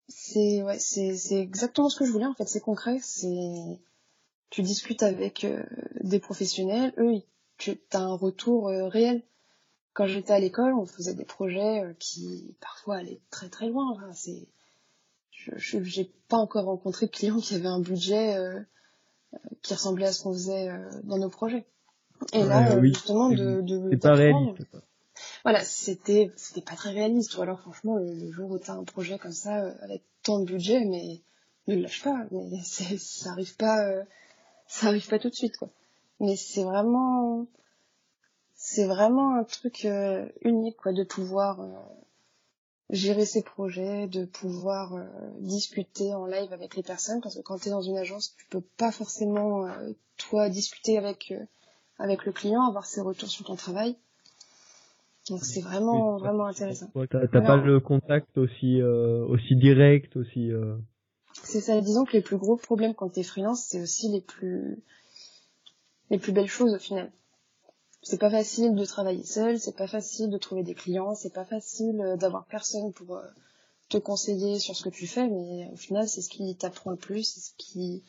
c'est 0.09 0.63
ouais, 0.63 0.79
c'est 0.79 1.17
c'est 1.17 1.41
exactement 1.41 1.89
ce 1.89 1.99
que 1.99 2.05
je 2.05 2.13
voulais 2.13 2.27
en 2.27 2.35
fait. 2.35 2.47
C'est 2.47 2.61
concret. 2.61 2.99
C'est 3.01 3.81
tu 4.51 4.63
discutes 4.63 5.03
avec 5.03 5.45
euh, 5.45 5.65
des 6.03 6.19
professionnels, 6.19 6.93
eux, 6.99 7.23
tu 7.57 7.81
as 7.93 8.01
un 8.01 8.15
retour 8.15 8.69
euh, 8.69 8.89
réel. 8.89 9.23
Quand 9.95 10.07
j'étais 10.07 10.33
à 10.33 10.39
l'école, 10.39 10.75
on 10.75 10.87
faisait 10.87 11.15
des 11.15 11.25
projets 11.25 11.95
qui 11.99 12.55
parfois 12.61 12.97
allaient 12.97 13.21
très 13.31 13.49
très 13.51 13.69
loin. 13.69 13.99
c'est 14.13 14.49
je 15.31 15.83
j'ai 15.83 16.11
pas 16.29 16.37
encore 16.39 16.65
rencontré 16.65 17.07
de 17.07 17.11
clients 17.11 17.41
qui 17.41 17.55
avaient 17.55 17.67
un 17.67 17.81
budget 17.81 18.37
qui 19.61 19.75
ressemblait 19.75 20.07
à 20.07 20.13
ce 20.13 20.23
qu'on 20.23 20.33
faisait 20.33 20.71
dans 21.05 21.19
nos 21.19 21.29
projets. 21.29 21.67
Et 22.33 22.43
là, 22.43 22.81
justement, 22.81 23.29
de, 23.29 23.61
de, 23.61 23.97
voilà, 25.45 25.65
c'était 25.65 26.31
c'était 26.37 26.61
pas 26.61 26.77
très 26.77 26.91
réaliste. 26.91 27.37
Ou 27.37 27.43
alors 27.43 27.61
franchement, 27.61 27.97
le, 27.97 28.31
jour 28.31 28.51
où 28.51 28.59
t'as 28.59 28.75
un 28.75 28.85
projet 28.85 29.19
comme 29.19 29.33
ça 29.33 29.65
euh, 29.65 29.75
avec 29.83 30.03
tant 30.23 30.39
de 30.39 30.45
budget, 30.45 30.85
mais 30.85 31.23
ne 31.67 31.75
le 31.75 31.83
lâche 31.83 32.03
pas. 32.03 32.27
Mais 32.31 32.63
ça 32.99 33.31
arrive 33.31 33.57
pas, 33.57 33.85
euh, 33.87 34.05
ça 34.67 34.89
arrive 34.89 35.09
pas 35.09 35.19
tout 35.19 35.31
de 35.31 35.35
suite 35.35 35.57
quoi. 35.57 35.69
Mais 36.21 36.37
c'est 36.37 36.63
vraiment, 36.63 37.47
c'est 38.55 38.87
vraiment 38.87 39.35
un 39.35 39.45
truc 39.45 39.85
euh, 39.85 40.29
unique 40.43 40.77
quoi, 40.77 40.93
de 40.93 41.03
pouvoir 41.03 41.61
gérer 42.91 43.25
ses 43.25 43.43
projets, 43.43 44.07
de 44.07 44.25
pouvoir 44.25 44.95
discuter 45.41 46.15
en 46.15 46.27
live 46.27 46.53
avec 46.53 46.77
les 46.77 46.83
personnes, 46.83 47.21
parce 47.23 47.35
que 47.37 47.41
quand 47.41 47.59
tu 47.59 47.69
es 47.69 47.71
dans 47.71 47.81
une 47.83 47.97
agence, 47.97 48.37
tu 48.37 48.47
peux 48.47 48.61
pas 48.61 48.93
forcément 48.93 49.67
toi 50.19 50.49
discuter 50.51 50.99
avec 50.99 51.33
avec 51.99 52.25
le 52.25 52.33
client, 52.33 52.63
avoir 52.69 52.87
ses 52.87 53.01
retours 53.01 53.31
sur 53.31 53.47
ton 53.47 53.57
travail. 53.57 53.97
Donc 55.29 55.45
c'est 55.45 55.61
vraiment 55.61 56.17
vraiment 56.17 56.47
intéressant. 56.47 56.91
t'as 57.11 57.27
pas 57.29 57.57
le 57.57 57.81
contact 57.81 58.37
aussi 58.39 58.81
euh, 58.81 59.25
aussi 59.27 59.55
direct 59.55 60.17
aussi. 60.17 60.51
Euh... 60.51 60.77
C'est 61.45 61.61
ça. 61.61 61.81
Disons 61.81 62.05
que 62.05 62.13
les 62.13 62.23
plus 62.23 62.39
gros 62.39 62.57
problèmes 62.57 62.95
quand 62.95 63.09
t'es 63.09 63.23
freelance, 63.23 63.65
c'est 63.69 63.81
aussi 63.81 64.09
les 64.09 64.21
plus 64.21 64.83
les 66.11 66.19
plus 66.19 66.33
belles 66.33 66.49
choses 66.49 66.75
au 66.75 66.79
final. 66.79 67.13
C'est 68.03 68.19
pas 68.19 68.31
facile 68.31 68.75
de 68.75 68.85
travailler 68.85 69.23
seul, 69.23 69.61
c'est 69.61 69.77
pas 69.77 69.87
facile 69.87 70.29
de 70.29 70.39
trouver 70.39 70.65
des 70.65 70.75
clients, 70.75 71.15
c'est 71.15 71.33
pas 71.33 71.45
facile 71.45 72.01
euh, 72.01 72.17
d'avoir 72.17 72.47
personne 72.47 72.93
pour 72.93 73.17
euh, 73.17 73.23
te 73.89 73.99
conseiller 73.99 74.59
sur 74.59 74.75
ce 74.75 74.83
que 74.83 74.89
tu 74.89 75.07
fais, 75.07 75.29
mais 75.29 75.71
au 75.73 75.77
final 75.77 76.09
c'est 76.09 76.21
ce 76.21 76.29
qui 76.29 76.57
t'apprend 76.57 76.91
le 76.91 76.97
plus, 76.97 77.23
c'est 77.23 77.41
ce 77.41 77.53
qui 77.57 78.03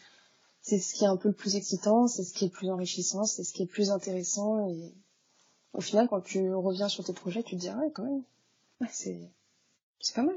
c'est 0.61 0.79
ce 0.79 0.95
qui 0.95 1.03
est 1.03 1.07
un 1.07 1.17
peu 1.17 1.27
le 1.27 1.35
plus 1.35 1.57
excitant, 1.57 2.07
c'est 2.07 2.23
ce 2.23 2.33
qui 2.33 2.45
est 2.45 2.47
le 2.47 2.53
plus 2.53 2.71
enrichissant, 2.71 3.25
c'est 3.25 3.43
ce 3.43 3.53
qui 3.53 3.61
est 3.61 3.65
le 3.65 3.71
plus 3.71 3.91
intéressant. 3.91 4.67
Et 4.69 4.93
au 5.73 5.81
final, 5.81 6.07
quand 6.07 6.21
tu 6.21 6.53
reviens 6.53 6.87
sur 6.87 7.03
tes 7.03 7.13
projets, 7.13 7.43
tu 7.43 7.55
te 7.55 7.61
dis, 7.61 7.69
ah 7.69 7.77
ouais, 7.79 7.91
quand 7.93 8.03
même, 8.03 8.23
c'est, 8.89 9.19
c'est 9.99 10.15
pas 10.15 10.23
mal. 10.23 10.35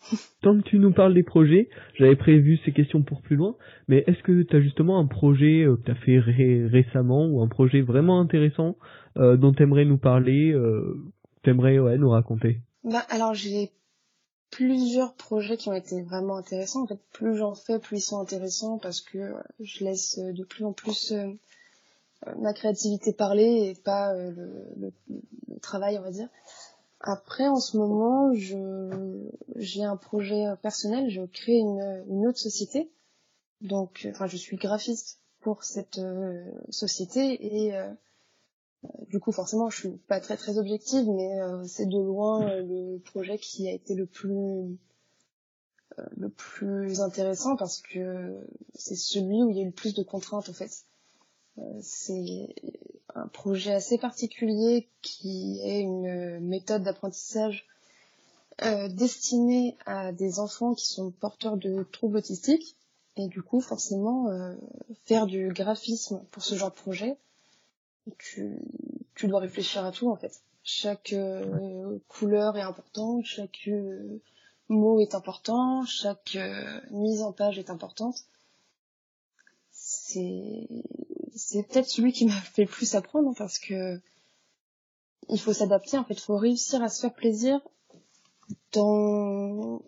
Tant 0.42 0.56
que 0.56 0.68
tu 0.68 0.78
nous 0.78 0.92
parles 0.92 1.14
des 1.14 1.22
projets, 1.22 1.68
j'avais 1.98 2.16
prévu 2.16 2.58
ces 2.64 2.72
questions 2.72 3.02
pour 3.02 3.20
plus 3.20 3.36
loin, 3.36 3.56
mais 3.88 4.04
est-ce 4.06 4.22
que 4.22 4.42
tu 4.42 4.56
as 4.56 4.60
justement 4.60 4.98
un 4.98 5.06
projet 5.06 5.64
euh, 5.64 5.76
que 5.76 5.82
tu 5.82 5.90
as 5.90 5.94
fait 5.96 6.18
récemment 6.18 7.26
ou 7.26 7.42
un 7.42 7.48
projet 7.48 7.80
vraiment 7.80 8.20
intéressant 8.20 8.76
euh, 9.16 9.36
dont 9.36 9.52
tu 9.52 9.62
aimerais 9.62 9.84
nous 9.84 9.98
parler, 9.98 10.52
euh, 10.52 10.96
t'aimerais 11.42 11.78
ouais, 11.78 11.98
nous 11.98 12.10
raconter? 12.10 12.60
Bah, 12.84 13.04
Alors 13.10 13.34
j'ai 13.34 13.72
plusieurs 14.50 15.14
projets 15.14 15.56
qui 15.56 15.68
ont 15.68 15.74
été 15.74 16.00
vraiment 16.02 16.36
intéressants. 16.36 16.84
En 16.84 16.86
fait, 16.86 17.00
plus 17.12 17.36
j'en 17.36 17.54
fais, 17.54 17.78
plus 17.78 17.98
ils 17.98 18.02
sont 18.02 18.20
intéressants 18.20 18.78
parce 18.78 19.00
que 19.00 19.18
euh, 19.18 19.34
je 19.60 19.84
laisse 19.84 20.18
de 20.18 20.44
plus 20.44 20.64
en 20.64 20.72
plus 20.72 21.12
ma 22.36 22.52
créativité 22.52 23.12
parler 23.12 23.70
et 23.70 23.80
pas 23.80 24.12
le, 24.14 24.92
travail, 25.62 25.98
on 25.98 26.02
va 26.02 26.10
dire. 26.10 26.28
Après, 27.00 27.46
en 27.46 27.60
ce 27.60 27.76
moment, 27.76 28.32
j'ai 28.34 29.84
un 29.84 29.96
projet 29.96 30.46
personnel. 30.62 31.10
Je 31.10 31.22
crée 31.22 31.58
une, 31.58 32.04
une 32.08 32.26
autre 32.26 32.38
société. 32.38 32.90
Donc, 33.60 34.06
enfin, 34.10 34.26
je 34.26 34.36
suis 34.36 34.56
graphiste 34.56 35.20
pour 35.40 35.64
cette 35.64 35.98
euh, 35.98 36.44
société 36.70 37.64
et 37.64 37.76
euh, 37.76 37.88
du 39.08 39.18
coup, 39.18 39.32
forcément, 39.32 39.70
je 39.70 39.78
suis 39.78 39.96
pas 40.08 40.20
très 40.20 40.36
très 40.36 40.58
objective, 40.58 41.08
mais 41.08 41.40
euh, 41.40 41.64
c'est 41.64 41.86
de 41.86 41.98
loin 41.98 42.56
le 42.56 42.98
projet 42.98 43.38
qui 43.38 43.68
a 43.68 43.72
été 43.72 43.94
le 43.94 44.06
plus 44.06 44.78
le 46.16 46.28
plus 46.28 47.00
intéressant 47.00 47.56
parce 47.56 47.80
que 47.80 48.38
c'est 48.74 48.94
celui 48.94 49.42
où 49.42 49.50
il 49.50 49.56
y 49.56 49.60
a 49.60 49.62
eu 49.62 49.66
le 49.66 49.72
plus 49.72 49.94
de 49.94 50.04
contraintes 50.04 50.48
en 50.48 50.52
fait. 50.52 50.70
C'est 51.80 52.54
un 53.14 53.26
projet 53.28 53.72
assez 53.72 53.98
particulier 53.98 54.88
qui 55.02 55.60
est 55.62 55.80
une 55.80 56.40
méthode 56.40 56.82
d'apprentissage 56.82 57.66
euh, 58.62 58.88
destinée 58.88 59.76
à 59.86 60.12
des 60.12 60.40
enfants 60.40 60.74
qui 60.74 60.86
sont 60.86 61.10
porteurs 61.10 61.56
de 61.56 61.84
troubles 61.92 62.18
autistiques. 62.18 62.76
Et 63.16 63.28
du 63.28 63.42
coup, 63.42 63.60
forcément, 63.60 64.28
euh, 64.28 64.54
faire 65.04 65.26
du 65.26 65.48
graphisme 65.48 66.22
pour 66.30 66.42
ce 66.42 66.54
genre 66.54 66.70
de 66.70 66.76
projet, 66.76 67.16
tu, 68.18 68.58
dois 69.24 69.40
réfléchir 69.40 69.84
à 69.84 69.92
tout 69.92 70.10
en 70.10 70.16
fait. 70.16 70.40
Chaque 70.62 71.12
euh, 71.12 71.98
couleur 72.08 72.56
est 72.56 72.62
importante, 72.62 73.24
chaque 73.24 73.68
euh, 73.68 74.20
mot 74.68 75.00
est 75.00 75.14
important, 75.14 75.84
chaque 75.84 76.36
euh, 76.36 76.80
mise 76.90 77.22
en 77.22 77.32
page 77.32 77.58
est 77.58 77.70
importante. 77.70 78.24
C'est 79.70 80.68
c'est 81.38 81.62
peut-être 81.62 81.88
celui 81.88 82.12
qui 82.12 82.26
m'a 82.26 82.32
fait 82.54 82.62
le 82.62 82.68
plus 82.68 82.94
apprendre 82.94 83.34
parce 83.36 83.58
que 83.58 84.00
il 85.30 85.38
faut 85.38 85.52
s'adapter 85.52 85.98
en 85.98 86.04
fait, 86.04 86.14
il 86.14 86.20
faut 86.20 86.36
réussir 86.36 86.82
à 86.82 86.88
se 86.88 87.00
faire 87.00 87.14
plaisir 87.14 87.60
dans 88.72 89.82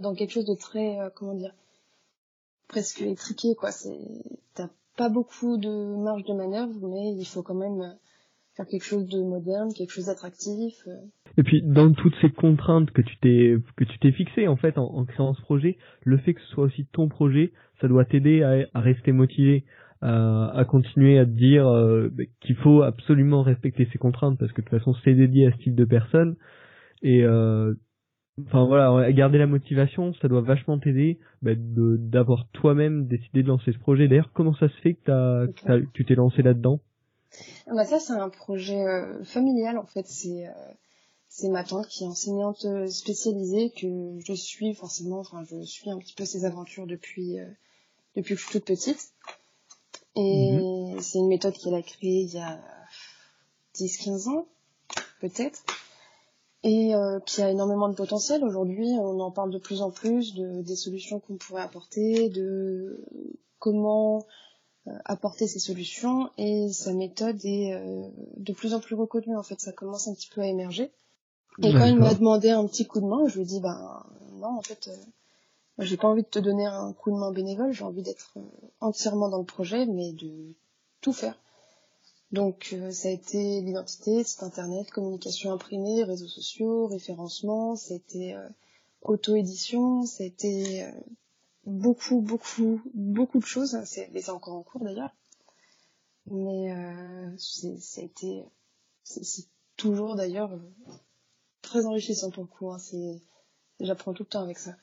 dans 0.00 0.14
quelque 0.14 0.32
chose 0.32 0.46
de 0.46 0.54
très 0.54 0.98
euh, 0.98 1.10
comment 1.14 1.34
dire 1.34 1.54
presque 2.68 3.02
étriqué 3.02 3.54
quoi, 3.54 3.70
c'est 3.70 3.98
t'as 4.54 4.68
pas 4.96 5.08
beaucoup 5.08 5.56
de 5.56 5.96
marge 5.96 6.24
de 6.24 6.32
manœuvre 6.32 6.74
mais 6.88 7.14
il 7.14 7.26
faut 7.26 7.42
quand 7.42 7.54
même 7.54 7.96
faire 8.56 8.66
quelque 8.66 8.84
chose 8.84 9.06
de 9.06 9.22
moderne, 9.22 9.72
quelque 9.74 9.92
chose 9.92 10.06
d'attractif. 10.06 10.74
Euh. 10.86 10.96
Et 11.36 11.42
puis 11.42 11.62
dans 11.62 11.92
toutes 11.92 12.14
ces 12.22 12.30
contraintes 12.30 12.90
que 12.90 13.02
tu 13.02 13.16
t'es 13.18 13.56
que 13.76 13.84
tu 13.84 13.98
t'es 13.98 14.12
fixé 14.12 14.48
en 14.48 14.56
fait 14.56 14.78
en, 14.78 15.04
créant 15.04 15.34
ce 15.34 15.42
projet, 15.42 15.76
le 16.04 16.16
fait 16.18 16.34
que 16.34 16.40
ce 16.40 16.48
soit 16.48 16.64
aussi 16.64 16.86
ton 16.92 17.08
projet, 17.08 17.52
ça 17.80 17.88
doit 17.88 18.04
t'aider 18.04 18.42
à, 18.72 18.80
rester 18.80 19.12
motivé 19.12 19.64
à, 20.02 20.64
continuer 20.68 21.18
à 21.18 21.24
te 21.24 21.30
dire 21.30 21.66
euh, 21.66 22.10
qu'il 22.40 22.56
faut 22.56 22.82
absolument 22.82 23.42
respecter 23.42 23.88
ces 23.92 23.98
contraintes 23.98 24.38
parce 24.38 24.52
que 24.52 24.60
de 24.60 24.66
toute 24.66 24.78
façon 24.78 24.94
c'est 25.04 25.14
dédié 25.14 25.46
à 25.46 25.52
ce 25.52 25.56
type 25.58 25.74
de 25.74 25.84
personnes 25.84 26.36
et 27.02 27.22
euh, 27.22 27.74
enfin 28.46 28.66
voilà 28.66 29.10
garder 29.12 29.38
la 29.38 29.46
motivation 29.46 30.12
ça 30.20 30.28
doit 30.28 30.42
vachement 30.42 30.78
t'aider 30.78 31.18
bah, 31.42 31.52
d'avoir 31.56 32.46
toi-même 32.52 33.06
décidé 33.06 33.42
de 33.42 33.48
lancer 33.48 33.72
ce 33.72 33.78
projet. 33.78 34.06
D'ailleurs 34.08 34.32
comment 34.34 34.54
ça 34.54 34.68
se 34.68 34.76
fait 34.82 34.94
que 34.94 35.46
tu 35.94 36.04
t'es 36.04 36.14
lancé 36.14 36.42
là-dedans? 36.42 36.80
Ah 37.66 37.74
bah 37.74 37.84
ça 37.84 37.98
c'est 37.98 38.12
un 38.12 38.28
projet 38.28 38.82
euh, 38.82 39.24
familial 39.24 39.78
en 39.78 39.86
fait. 39.86 40.06
C'est 40.06 40.44
c'est 41.28 41.48
ma 41.48 41.64
tante 41.64 41.88
qui 41.88 42.04
est 42.04 42.06
enseignante 42.06 42.66
spécialisée 42.86 43.70
que 43.70 44.18
je 44.24 44.32
suis 44.34 44.74
forcément 44.74 45.20
enfin 45.20 45.42
je 45.48 45.62
suis 45.62 45.90
un 45.90 45.98
petit 45.98 46.14
peu 46.14 46.24
ses 46.24 46.44
aventures 46.44 46.86
depuis 46.86 47.38
depuis 48.14 48.34
que 48.34 48.40
je 48.40 48.46
suis 48.46 48.60
toute 48.60 48.66
petite 48.66 49.12
et 50.16 50.52
mhm. 50.52 51.00
c'est 51.00 51.18
une 51.18 51.28
méthode 51.28 51.54
qu'elle 51.54 51.74
a 51.74 51.82
créée 51.82 52.22
il 52.22 52.34
y 52.34 52.38
a 52.38 52.58
10-15 53.74 54.28
ans, 54.28 54.46
peut-être, 55.20 55.62
et 56.62 56.94
euh, 56.94 57.20
qui 57.20 57.42
a 57.42 57.50
énormément 57.50 57.88
de 57.88 57.94
potentiel. 57.94 58.42
Aujourd'hui, 58.42 58.88
on 58.98 59.20
en 59.20 59.30
parle 59.30 59.50
de 59.50 59.58
plus 59.58 59.82
en 59.82 59.90
plus 59.90 60.34
de, 60.34 60.62
des 60.62 60.76
solutions 60.76 61.20
qu'on 61.20 61.36
pourrait 61.36 61.62
apporter, 61.62 62.30
de 62.30 63.04
comment 63.58 64.26
euh, 64.86 64.92
apporter 65.04 65.46
ces 65.46 65.58
solutions, 65.58 66.30
et 66.38 66.68
sa 66.72 66.94
méthode 66.94 67.38
est 67.44 67.74
euh, 67.74 68.08
de 68.36 68.52
plus 68.52 68.72
en 68.72 68.80
plus 68.80 68.94
reconnue. 68.94 69.36
En 69.36 69.42
fait, 69.42 69.60
ça 69.60 69.72
commence 69.72 70.08
un 70.08 70.14
petit 70.14 70.30
peu 70.34 70.40
à 70.40 70.46
émerger. 70.46 70.90
Et 71.62 71.72
quand 71.72 71.86
il 71.86 71.96
m'a 71.96 72.12
demandé 72.12 72.50
un 72.50 72.66
petit 72.66 72.86
coup 72.86 73.00
de 73.00 73.06
main, 73.06 73.26
je 73.28 73.36
lui 73.36 73.42
ai 73.42 73.46
dit, 73.46 73.60
ben 73.60 74.04
non, 74.34 74.58
en 74.58 74.60
fait, 74.60 74.90
j'ai 75.78 75.96
pas 75.96 76.08
envie 76.08 76.22
de 76.22 76.28
te 76.28 76.38
donner 76.38 76.66
un 76.66 76.92
coup 76.92 77.10
de 77.10 77.16
main 77.16 77.32
bénévole, 77.32 77.72
j'ai 77.72 77.84
envie 77.84 78.02
d'être 78.02 78.32
euh, 78.36 78.40
entièrement 78.80 79.28
dans 79.28 79.38
le 79.38 79.44
projet, 79.44 79.84
mais 79.86 80.12
de 80.12 80.54
tout 81.00 81.12
faire. 81.12 81.38
Donc 82.32 82.70
euh, 82.72 82.90
ça 82.90 83.08
a 83.08 83.10
été 83.10 83.60
l'identité, 83.60 84.24
site 84.24 84.42
internet, 84.42 84.90
communication 84.90 85.52
imprimée, 85.52 86.02
réseaux 86.02 86.28
sociaux, 86.28 86.86
référencement, 86.86 87.76
c'était 87.76 88.34
euh, 88.34 88.48
auto-édition, 89.02 90.06
c'était 90.06 90.92
beaucoup, 91.64 92.20
beaucoup, 92.20 92.80
beaucoup 92.94 93.38
de 93.38 93.44
choses. 93.44 93.78
C'est, 93.84 94.10
c'est 94.14 94.30
encore 94.30 94.54
en 94.54 94.62
cours 94.62 94.82
d'ailleurs. 94.82 95.14
Mais 96.28 96.74
c'est, 97.38 97.78
ça 97.78 98.00
a 98.00 98.04
été, 98.04 98.42
c'est, 99.04 99.46
toujours 99.76 100.16
d'ailleurs 100.16 100.50
très 101.62 101.86
enrichissant 101.86 102.30
pour 102.30 102.42
le 102.42 102.48
coup. 102.48 102.72
Hein. 102.72 102.78
J'apprends 103.78 104.12
tout 104.12 104.24
le 104.24 104.28
temps 104.28 104.42
avec 104.42 104.58
ça. 104.58 104.74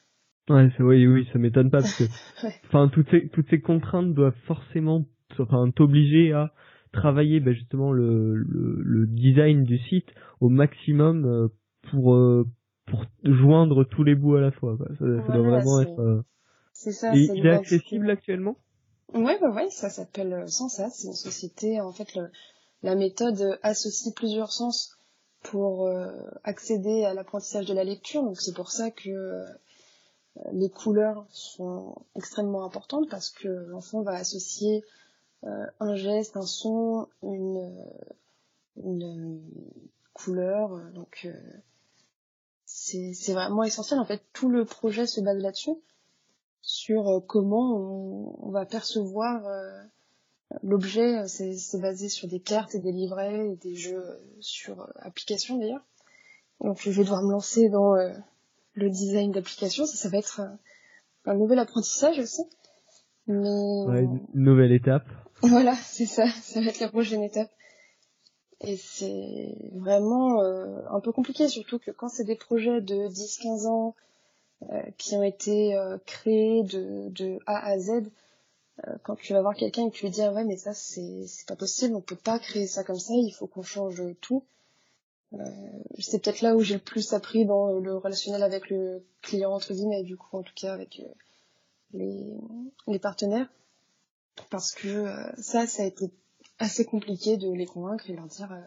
Ouais, 0.49 0.69
c'est 0.75 0.83
oui, 0.83 1.07
oui, 1.07 1.27
ça 1.31 1.39
m'étonne 1.39 1.69
pas 1.69 1.79
parce 1.79 1.97
que, 1.97 2.03
enfin, 2.67 2.89
toutes 2.89 3.09
ces 3.09 3.29
toutes 3.29 3.49
ces 3.49 3.61
contraintes 3.61 4.13
doivent 4.13 4.35
forcément, 4.45 5.05
enfin, 5.39 5.71
t'obliger 5.71 6.33
à 6.33 6.53
travailler 6.91 7.39
bah, 7.39 7.53
justement 7.53 7.91
le, 7.91 8.35
le, 8.35 9.07
design 9.07 9.63
du 9.63 9.79
site 9.79 10.07
au 10.41 10.49
maximum 10.49 11.25
euh, 11.25 11.47
pour 11.89 12.13
euh, 12.13 12.45
pour 12.85 13.05
joindre 13.23 13.85
tous 13.85 14.03
les 14.03 14.15
bouts 14.15 14.35
à 14.35 14.41
la 14.41 14.51
fois. 14.51 14.77
Ça, 14.99 15.05
doit 15.05 15.41
vraiment 15.41 15.81
être. 15.81 15.99
Euh, 15.99 16.21
c'est 16.73 16.91
ça. 16.91 17.15
Et 17.15 17.29
il 17.33 17.45
est 17.45 17.51
accessible 17.51 18.09
actuellement? 18.09 18.57
Ouais, 19.13 19.37
bah 19.39 19.51
ouais, 19.51 19.69
ça 19.69 19.89
s'appelle 19.89 20.43
Sensat. 20.47 20.89
C'est 20.89 21.07
une 21.07 21.13
société. 21.13 21.79
En 21.79 21.93
fait, 21.93 22.15
le, 22.15 22.29
la 22.81 22.95
méthode 22.95 23.59
associe 23.61 24.13
plusieurs 24.13 24.51
sens 24.51 24.97
pour 25.43 25.89
accéder 26.43 27.05
à 27.05 27.13
l'apprentissage 27.13 27.65
de 27.65 27.73
la 27.73 27.83
lecture. 27.83 28.23
Donc 28.23 28.39
c'est 28.39 28.55
pour 28.55 28.71
ça 28.71 28.91
que 28.91 29.45
les 30.51 30.69
couleurs 30.69 31.25
sont 31.29 31.95
extrêmement 32.15 32.63
importantes 32.63 33.09
parce 33.09 33.29
que 33.29 33.47
l'enfant 33.47 34.01
va 34.01 34.13
associer 34.13 34.83
euh, 35.43 35.65
un 35.79 35.95
geste, 35.95 36.37
un 36.37 36.45
son, 36.45 37.07
une, 37.21 37.71
une 38.77 39.41
couleur. 40.13 40.79
Donc 40.93 41.21
euh, 41.25 41.33
c'est 42.65 43.33
vraiment 43.33 43.63
essentiel. 43.63 43.99
En 43.99 44.05
fait, 44.05 44.23
tout 44.33 44.49
le 44.49 44.65
projet 44.65 45.05
se 45.05 45.21
base 45.21 45.37
là-dessus, 45.37 45.75
sur 46.61 47.07
euh, 47.07 47.19
comment 47.19 47.75
on, 48.41 48.49
va 48.49 48.65
percevoir 48.65 49.43
l'objet. 50.63 51.27
C'est 51.27 51.81
basé 51.81 52.09
sur 52.09 52.27
des 52.27 52.39
cartes 52.39 52.73
et 52.75 52.79
des 52.79 52.91
livrets 52.91 53.49
et 53.49 53.55
des 53.55 53.75
jeux 53.75 54.19
sur 54.39 54.87
application 54.97 55.57
d'ailleurs. 55.57 55.85
Donc 56.59 56.79
je 56.81 56.89
vais 56.89 57.03
devoir 57.03 57.23
me 57.23 57.31
lancer 57.31 57.69
dans 57.69 57.95
le 58.75 58.89
design 58.89 59.31
d'application, 59.31 59.85
ça, 59.85 59.95
ça 59.95 60.09
va 60.09 60.17
être 60.17 60.41
un, 61.25 61.33
nouvel 61.35 61.59
apprentissage 61.59 62.19
aussi. 62.19 62.41
Mais... 63.27 64.01
une 64.01 64.19
nouvelle 64.33 64.71
étape. 64.71 65.07
Voilà, 65.43 65.75
c'est 65.75 66.05
ça, 66.05 66.25
ça 66.27 66.61
va 66.61 66.67
être 66.67 66.79
la 66.79 66.87
prochaine 66.87 67.21
étape. 67.21 67.49
Et 68.61 68.77
c'est 68.77 69.57
vraiment 69.73 70.41
euh, 70.41 70.79
un 70.89 71.01
peu 71.01 71.11
compliqué, 71.11 71.49
surtout 71.49 71.79
que 71.79 71.91
quand 71.91 72.07
c'est 72.07 72.23
des 72.23 72.37
projets 72.37 72.79
de 72.79 73.09
10-15 73.09 73.67
ans 73.67 73.95
euh, 74.71 74.81
qui 74.97 75.15
ont 75.15 75.23
été 75.23 75.75
euh, 75.75 75.97
créés 76.05 76.63
de, 76.63 77.09
de 77.09 77.39
A 77.45 77.65
à 77.65 77.77
Z, 77.77 78.09
quand 79.03 79.15
tu 79.15 79.33
vas 79.33 79.41
voir 79.41 79.53
quelqu'un 79.53 79.85
et 79.85 79.91
que 79.91 79.95
tu 79.95 80.05
lui 80.05 80.11
dis 80.11 80.23
ah 80.23 80.33
ouais 80.33 80.45
mais 80.45 80.57
ça 80.57 80.73
c'est 80.73 81.27
c'est 81.27 81.47
pas 81.47 81.55
possible, 81.55 81.95
on 81.95 82.01
peut 82.01 82.15
pas 82.15 82.39
créer 82.39 82.65
ça 82.65 82.83
comme 82.83 82.97
ça, 82.97 83.13
il 83.13 83.31
faut 83.31 83.45
qu'on 83.45 83.61
change 83.61 84.01
tout. 84.19 84.43
Euh, 85.33 85.39
c'est 85.99 86.23
peut-être 86.23 86.41
là 86.41 86.55
où 86.55 86.61
j'ai 86.61 86.75
le 86.75 86.79
plus 86.79 87.13
appris 87.13 87.45
dans 87.45 87.79
le 87.79 87.97
relationnel 87.97 88.43
avec 88.43 88.69
le 88.69 89.03
client 89.21 89.51
entre 89.51 89.73
guillemets 89.73 90.03
du 90.03 90.15
coup 90.15 90.37
en 90.37 90.43
tout 90.43 90.53
cas 90.55 90.73
avec 90.73 90.99
euh, 90.99 91.09
les, 91.93 92.37
les 92.87 92.99
partenaires 92.99 93.47
parce 94.49 94.73
que 94.73 94.87
euh, 94.87 95.31
ça, 95.37 95.65
ça 95.65 95.83
a 95.83 95.85
été 95.85 96.05
assez 96.59 96.85
compliqué 96.85 97.37
de 97.37 97.51
les 97.51 97.65
convaincre 97.65 98.09
et 98.09 98.15
leur 98.15 98.27
dire 98.27 98.51
euh, 98.51 98.61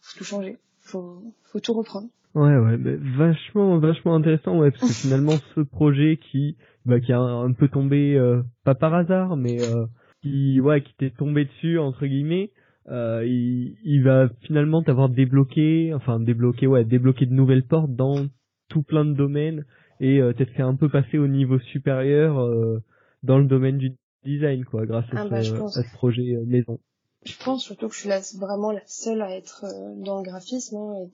faut 0.00 0.18
tout 0.18 0.24
changer, 0.24 0.58
faut, 0.80 1.22
faut 1.44 1.60
tout 1.60 1.74
reprendre. 1.74 2.08
Ouais, 2.34 2.56
ouais, 2.56 2.76
vachement, 3.16 3.78
vachement 3.78 4.14
intéressant, 4.14 4.58
ouais, 4.58 4.70
parce 4.70 4.82
que 4.82 4.92
finalement, 5.08 5.34
ce 5.54 5.60
projet 5.60 6.18
qui, 6.30 6.56
bah, 6.84 7.00
qui 7.00 7.12
a 7.12 7.18
un, 7.18 7.52
peu 7.52 7.68
tombé, 7.68 8.14
euh, 8.14 8.42
pas 8.64 8.74
par 8.74 8.94
hasard, 8.94 9.36
mais 9.36 9.60
euh, 9.62 9.86
qui, 10.22 10.60
ouais, 10.60 10.82
qui 10.82 10.94
t'est 10.98 11.14
tombé 11.16 11.46
dessus 11.46 11.78
entre 11.78 12.06
guillemets, 12.06 12.50
euh, 12.90 13.24
il, 13.26 13.76
il, 13.84 14.02
va 14.02 14.28
finalement 14.42 14.82
t'avoir 14.82 15.08
débloqué, 15.08 15.92
enfin 15.94 16.20
débloqué, 16.20 16.66
ouais, 16.66 16.84
débloqué 16.84 17.26
de 17.26 17.34
nouvelles 17.34 17.66
portes 17.66 17.94
dans 17.94 18.26
tout 18.68 18.82
plein 18.82 19.04
de 19.04 19.14
domaines 19.14 19.64
et 20.00 20.20
euh, 20.20 20.32
t'être 20.32 20.52
fait 20.52 20.62
un 20.62 20.76
peu 20.76 20.88
passer 20.88 21.18
au 21.18 21.26
niveau 21.26 21.58
supérieur 21.58 22.38
euh, 22.38 22.82
dans 23.22 23.38
le 23.38 23.46
domaine 23.46 23.78
du 23.78 23.96
design, 24.24 24.64
quoi, 24.64 24.86
grâce 24.86 25.06
à, 25.12 25.20
ah, 25.20 25.24
ce, 25.24 25.28
bah, 25.28 25.64
à 25.64 25.68
ce 25.68 25.92
projet 25.94 26.38
maison 26.46 26.78
je 27.24 27.36
pense 27.44 27.64
surtout 27.64 27.88
que 27.88 27.94
je 27.94 28.00
suis 28.00 28.38
vraiment 28.38 28.72
la 28.72 28.86
seule 28.86 29.22
à 29.22 29.36
être 29.36 29.64
euh, 29.64 29.94
dans 29.96 30.18
le 30.18 30.22
graphisme. 30.22 30.76
Hein, 30.76 31.08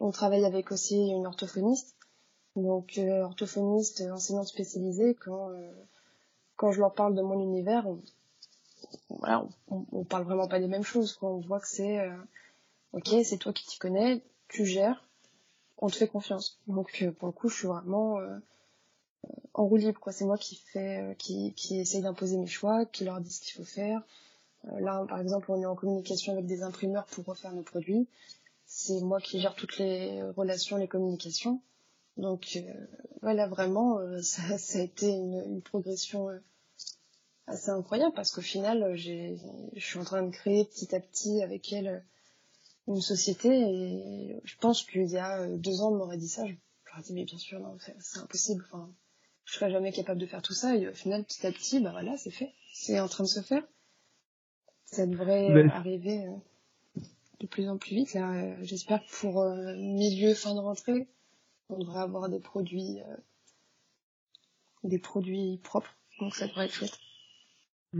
on 0.00 0.10
travaille 0.10 0.44
avec 0.44 0.72
aussi 0.72 0.96
une 0.96 1.26
orthophoniste. 1.26 1.96
Donc 2.56 2.98
euh, 2.98 3.22
orthophoniste, 3.22 4.02
enseignante 4.12 4.46
spécialisée, 4.46 5.14
quand, 5.14 5.50
euh, 5.50 5.70
quand 6.56 6.72
je 6.72 6.80
leur 6.80 6.94
parle 6.94 7.14
de 7.14 7.22
mon 7.22 7.40
univers, 7.40 7.86
voilà, 9.08 9.46
on, 9.68 10.04
parle 10.04 10.24
vraiment 10.24 10.48
pas 10.48 10.60
des 10.60 10.68
mêmes 10.68 10.82
choses. 10.84 11.18
On 11.22 11.38
voit 11.38 11.60
que 11.60 11.68
c'est 11.68 12.08
ok, 12.92 13.08
c'est 13.24 13.38
toi 13.38 13.52
qui 13.52 13.66
t'y 13.66 13.78
connais, 13.78 14.22
tu 14.48 14.64
gères, 14.66 15.04
on 15.78 15.88
te 15.88 15.96
fait 15.96 16.08
confiance. 16.08 16.60
Donc 16.66 17.04
pour 17.18 17.28
le 17.28 17.32
coup, 17.32 17.48
je 17.48 17.56
suis 17.56 17.68
vraiment 17.68 18.18
en 19.54 19.66
roue 19.66 19.76
libre. 19.76 20.00
C'est 20.10 20.24
moi 20.24 20.38
qui 20.38 20.56
fait, 20.56 21.16
qui, 21.18 21.52
qui 21.54 21.80
essaye 21.80 22.02
d'imposer 22.02 22.38
mes 22.38 22.46
choix, 22.46 22.86
qui 22.86 23.04
leur 23.04 23.20
dit 23.20 23.30
ce 23.30 23.40
qu'il 23.40 23.54
faut 23.54 23.70
faire. 23.70 24.02
Euh, 24.68 24.80
là, 24.80 25.04
par 25.08 25.20
exemple, 25.20 25.50
on 25.50 25.60
est 25.60 25.66
en 25.66 25.74
communication 25.76 26.32
avec 26.32 26.46
des 26.46 26.62
imprimeurs 26.62 27.06
pour 27.06 27.24
refaire 27.24 27.52
nos 27.52 27.62
produits. 27.62 28.08
C'est 28.66 29.00
moi 29.00 29.20
qui 29.20 29.40
gère 29.40 29.54
toutes 29.54 29.78
les 29.78 30.22
relations, 30.36 30.76
les 30.76 30.88
communications. 30.88 31.60
Donc 32.16 32.58
voilà, 33.22 33.44
euh, 33.44 33.48
vraiment, 33.48 33.98
euh, 33.98 34.20
ça, 34.22 34.42
a 34.78 34.82
été 34.82 35.10
une, 35.10 35.62
progression 35.62 36.28
assez 37.46 37.70
incroyable 37.70 38.14
parce 38.14 38.30
qu'au 38.30 38.40
final, 38.40 38.96
je 38.96 39.36
suis 39.76 39.98
en 39.98 40.04
train 40.04 40.22
de 40.22 40.30
créer 40.30 40.64
petit 40.64 40.94
à 40.94 41.00
petit 41.00 41.42
avec 41.42 41.72
elle 41.72 42.04
une 42.88 43.00
société 43.00 43.48
et 43.48 44.40
je 44.44 44.56
pense 44.58 44.84
qu'il 44.84 45.06
y 45.06 45.18
a 45.18 45.46
deux 45.46 45.80
ans, 45.80 45.92
on 45.92 45.96
m'aurait 45.96 46.18
dit 46.18 46.28
ça, 46.28 46.46
je 46.46 46.52
leur 46.92 47.02
dit 47.02 47.12
mais 47.12 47.24
bien 47.24 47.38
sûr, 47.38 47.60
non, 47.60 47.76
c'est 47.98 48.18
impossible. 48.18 48.64
Enfin, 48.70 48.90
je 49.44 49.54
serais 49.54 49.70
jamais 49.70 49.92
capable 49.92 50.20
de 50.20 50.26
faire 50.26 50.42
tout 50.42 50.54
ça 50.54 50.76
et 50.76 50.88
au 50.88 50.94
final, 50.94 51.24
petit 51.24 51.46
à 51.46 51.52
petit, 51.52 51.80
bah 51.80 51.90
voilà, 51.90 52.16
c'est 52.16 52.30
fait, 52.30 52.52
c'est 52.72 52.98
en 53.00 53.08
train 53.08 53.24
de 53.24 53.28
se 53.28 53.40
faire 53.40 53.62
ça 54.86 55.06
devrait 55.06 55.50
euh, 55.50 55.68
arriver 55.70 56.26
euh, 56.26 57.00
de 57.40 57.46
plus 57.46 57.68
en 57.68 57.76
plus 57.76 57.94
vite. 57.94 58.14
Là, 58.14 58.32
euh, 58.32 58.56
j'espère 58.62 59.04
que 59.04 59.20
pour 59.20 59.44
milieu 59.76 60.34
fin 60.34 60.54
de 60.54 60.60
rentrée, 60.60 61.06
on 61.68 61.78
devrait 61.78 62.00
avoir 62.00 62.28
des 62.28 62.40
produits, 62.40 63.00
des 64.84 64.98
produits 64.98 65.60
propres. 65.62 65.94
Donc 66.20 66.34
ça 66.34 66.46
devrait 66.46 66.66
être 66.66 66.72
chouette. 66.72 66.98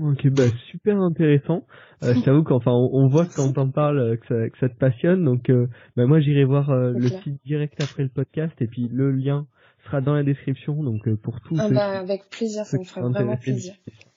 Ok, 0.01 0.29
bah 0.29 0.45
super 0.71 1.01
intéressant. 1.01 1.65
Euh, 2.03 2.15
je 2.15 2.21
t'avoue 2.23 2.43
qu'enfin 2.43 2.73
on, 2.73 2.91
on, 2.93 3.09
voit 3.09 3.27
quand 3.35 3.53
t'en 3.53 3.71
parles 3.71 4.19
que 4.19 4.27
ça, 4.27 4.51
que 4.51 4.59
ça 4.59 4.69
te 4.69 4.79
passionne. 4.79 5.25
Donc 5.25 5.51
bah 5.97 6.07
moi 6.07 6.21
j'irai 6.21 6.45
voir 6.45 6.71
le 6.71 7.09
site 7.09 7.43
direct 7.45 7.83
après 7.83 8.03
le 8.03 8.11
podcast 8.11 8.55
et 8.61 8.67
puis 8.67 8.89
le 8.93 9.13
lien 9.13 9.47
sera 9.85 10.01
dans 10.01 10.15
la 10.15 10.23
description. 10.23 10.83
Donc 10.83 11.09
pour 11.17 11.41
tous. 11.41 11.59
Ah 11.59 11.71
bah, 11.71 11.99
avec 11.99 12.29
plaisir, 12.31 12.65
ça 12.65 12.79
me 12.79 12.85
ferait 12.85 13.03
vraiment 13.03 13.37
plaisir. 13.37 13.75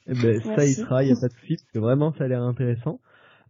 Eh 0.10 0.13
ben, 0.13 0.42
ça 0.42 0.65
y 0.65 0.74
sera, 0.74 1.04
il 1.04 1.08
n'y 1.08 1.12
a 1.12 1.22
pas 1.22 1.28
de 1.28 1.34
souci, 1.34 1.56
parce 1.56 1.72
que 1.72 1.80
vraiment, 1.80 2.13
ça 2.18 2.24
a 2.24 2.28
l'air 2.28 2.42
intéressant. 2.42 3.00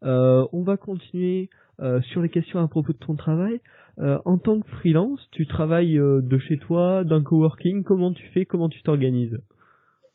Euh, 0.04 0.46
on 0.52 0.64
va 0.64 0.76
continuer 0.76 1.50
euh, 1.80 2.02
sur 2.02 2.22
les 2.22 2.30
questions 2.30 2.60
à 2.60 2.68
propos 2.68 2.92
de 2.92 2.98
ton 2.98 3.16
travail. 3.16 3.62
Euh, 4.00 4.18
en 4.26 4.38
tant 4.38 4.60
que 4.60 4.70
freelance, 4.70 5.20
tu 5.32 5.48
travailles 5.48 5.98
euh, 5.98 6.22
de 6.22 6.38
chez 6.38 6.58
toi, 6.58 7.04
d'un 7.06 7.24
coworking, 7.24 7.84
comment 7.84 8.14
tu 8.14 8.26
fais, 8.34 8.46
comment 8.46 8.70
tu 8.70 8.82
t'organises? 8.82 9.38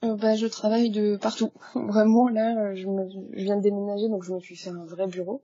Euh, 0.05 0.17
bah, 0.17 0.37
Je 0.37 0.47
travaille 0.47 0.91
de 0.91 1.17
partout. 1.17 1.51
Vraiment, 1.75 2.29
là, 2.29 2.75
je, 2.75 2.87
me, 2.87 3.09
je, 3.09 3.45
viens 3.45 3.57
de 3.57 3.63
déménager, 3.63 4.09
donc 4.09 4.25
je 4.25 4.33
me 4.33 4.41
suis 4.41 4.57
fait 4.57 4.71
un 4.71 4.85
vrai 4.85 5.07
bureau. 5.07 5.43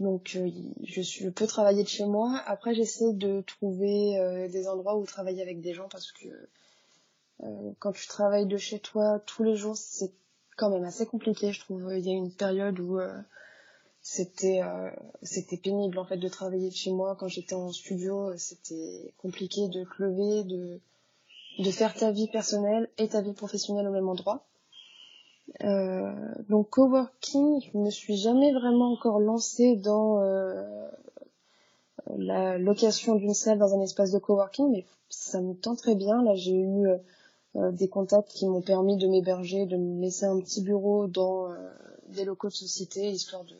donc 0.00 0.36
je, 0.82 1.02
suis, 1.02 1.24
je 1.24 1.28
peux 1.30 1.46
travailler 1.46 1.82
de 1.82 1.88
chez 1.88 2.06
moi. 2.06 2.42
Après, 2.46 2.74
j'essaie 2.74 3.12
de 3.12 3.42
trouver 3.42 4.48
des 4.50 4.68
endroits 4.68 4.96
où 4.96 5.04
travailler 5.04 5.42
avec 5.42 5.60
des 5.60 5.74
gens 5.74 5.88
parce 5.88 6.12
que 6.12 6.28
euh, 7.44 7.72
quand 7.78 7.92
tu 7.92 8.06
travailles 8.06 8.46
de 8.46 8.56
chez 8.56 8.78
toi 8.78 9.20
tous 9.26 9.42
les 9.42 9.56
jours, 9.56 9.76
c'est 9.76 10.12
quand 10.56 10.70
même 10.70 10.84
assez 10.84 11.06
compliqué, 11.06 11.52
je 11.52 11.60
trouve. 11.60 11.92
Il 11.96 12.06
y 12.06 12.10
a 12.10 12.14
une 12.14 12.32
période 12.32 12.78
où 12.78 12.98
euh, 12.98 13.18
c'était 14.00 14.62
euh, 14.62 14.90
pénible 15.62 15.98
en 15.98 16.04
fait 16.04 16.18
de 16.18 16.28
travailler 16.28 16.68
de 16.68 16.74
chez 16.74 16.92
moi 16.92 17.16
quand 17.18 17.28
j'étais 17.28 17.54
en 17.54 17.70
studio 17.70 18.36
c'était 18.36 19.14
compliqué 19.18 19.68
de 19.68 19.84
lever 19.98 20.44
de 20.44 20.80
de 21.58 21.70
faire 21.70 21.94
ta 21.94 22.10
vie 22.10 22.28
personnelle 22.28 22.88
et 22.98 23.08
ta 23.08 23.20
vie 23.20 23.32
professionnelle 23.32 23.86
au 23.88 23.92
même 23.92 24.08
endroit 24.08 24.44
euh, 25.64 26.12
donc 26.48 26.70
coworking 26.70 27.60
je 27.60 27.78
me 27.78 27.90
suis 27.90 28.16
jamais 28.16 28.52
vraiment 28.52 28.92
encore 28.92 29.20
lancée 29.20 29.76
dans 29.76 30.20
euh, 30.22 30.64
la 32.16 32.58
location 32.58 33.16
d'une 33.16 33.34
salle 33.34 33.58
dans 33.58 33.74
un 33.74 33.80
espace 33.80 34.12
de 34.12 34.18
coworking 34.18 34.70
mais 34.70 34.84
ça 35.08 35.40
me 35.40 35.54
tente 35.54 35.78
très 35.78 35.94
bien 35.94 36.22
là 36.22 36.34
j'ai 36.34 36.58
eu 36.58 36.86
euh, 37.56 37.70
des 37.70 37.88
contacts 37.88 38.30
qui 38.30 38.46
m'ont 38.46 38.62
permis 38.62 38.96
de 38.96 39.06
m'héberger, 39.06 39.66
de 39.66 39.76
me 39.76 40.00
laisser 40.00 40.24
un 40.24 40.40
petit 40.40 40.62
bureau 40.62 41.06
dans 41.06 41.50
euh, 41.50 41.56
des 42.08 42.24
locaux 42.24 42.48
de 42.48 42.54
société, 42.54 43.10
histoire 43.10 43.44
de, 43.44 43.56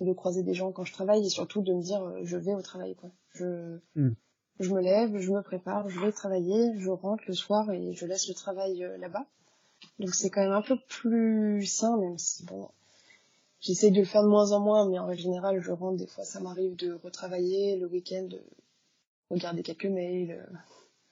de 0.00 0.12
croiser 0.14 0.42
des 0.42 0.54
gens 0.54 0.72
quand 0.72 0.84
je 0.84 0.94
travaille 0.94 1.26
et 1.26 1.28
surtout 1.28 1.60
de 1.60 1.74
me 1.74 1.82
dire 1.82 2.02
euh, 2.02 2.20
je 2.24 2.38
vais 2.38 2.54
au 2.54 2.62
travail 2.62 2.94
quoi. 2.94 3.10
Je 3.34 3.78
hmm. 3.96 4.14
Je 4.62 4.72
me 4.72 4.80
lève, 4.80 5.18
je 5.18 5.32
me 5.32 5.42
prépare, 5.42 5.88
je 5.88 6.00
vais 6.00 6.12
travailler, 6.12 6.72
je 6.78 6.90
rentre 6.90 7.24
le 7.26 7.34
soir 7.34 7.70
et 7.70 7.94
je 7.94 8.06
laisse 8.06 8.28
le 8.28 8.34
travail 8.34 8.86
là-bas. 8.98 9.26
Donc 9.98 10.14
c'est 10.14 10.30
quand 10.30 10.42
même 10.42 10.52
un 10.52 10.62
peu 10.62 10.76
plus 10.88 11.66
sain 11.66 11.96
même 11.98 12.18
si 12.18 12.44
bon 12.44 12.68
j'essaie 13.60 13.90
de 13.90 13.98
le 13.98 14.04
faire 14.04 14.22
de 14.22 14.28
moins 14.28 14.52
en 14.52 14.60
moins 14.60 14.88
mais 14.88 14.98
en 14.98 15.12
général 15.12 15.60
je 15.60 15.72
rentre. 15.72 15.96
Des 15.96 16.06
fois 16.06 16.24
ça 16.24 16.40
m'arrive 16.40 16.76
de 16.76 16.92
retravailler 16.92 17.76
le 17.76 17.86
week-end, 17.86 18.22
de 18.22 18.42
regarder 19.30 19.62
quelques 19.62 19.86
mails, 19.86 20.46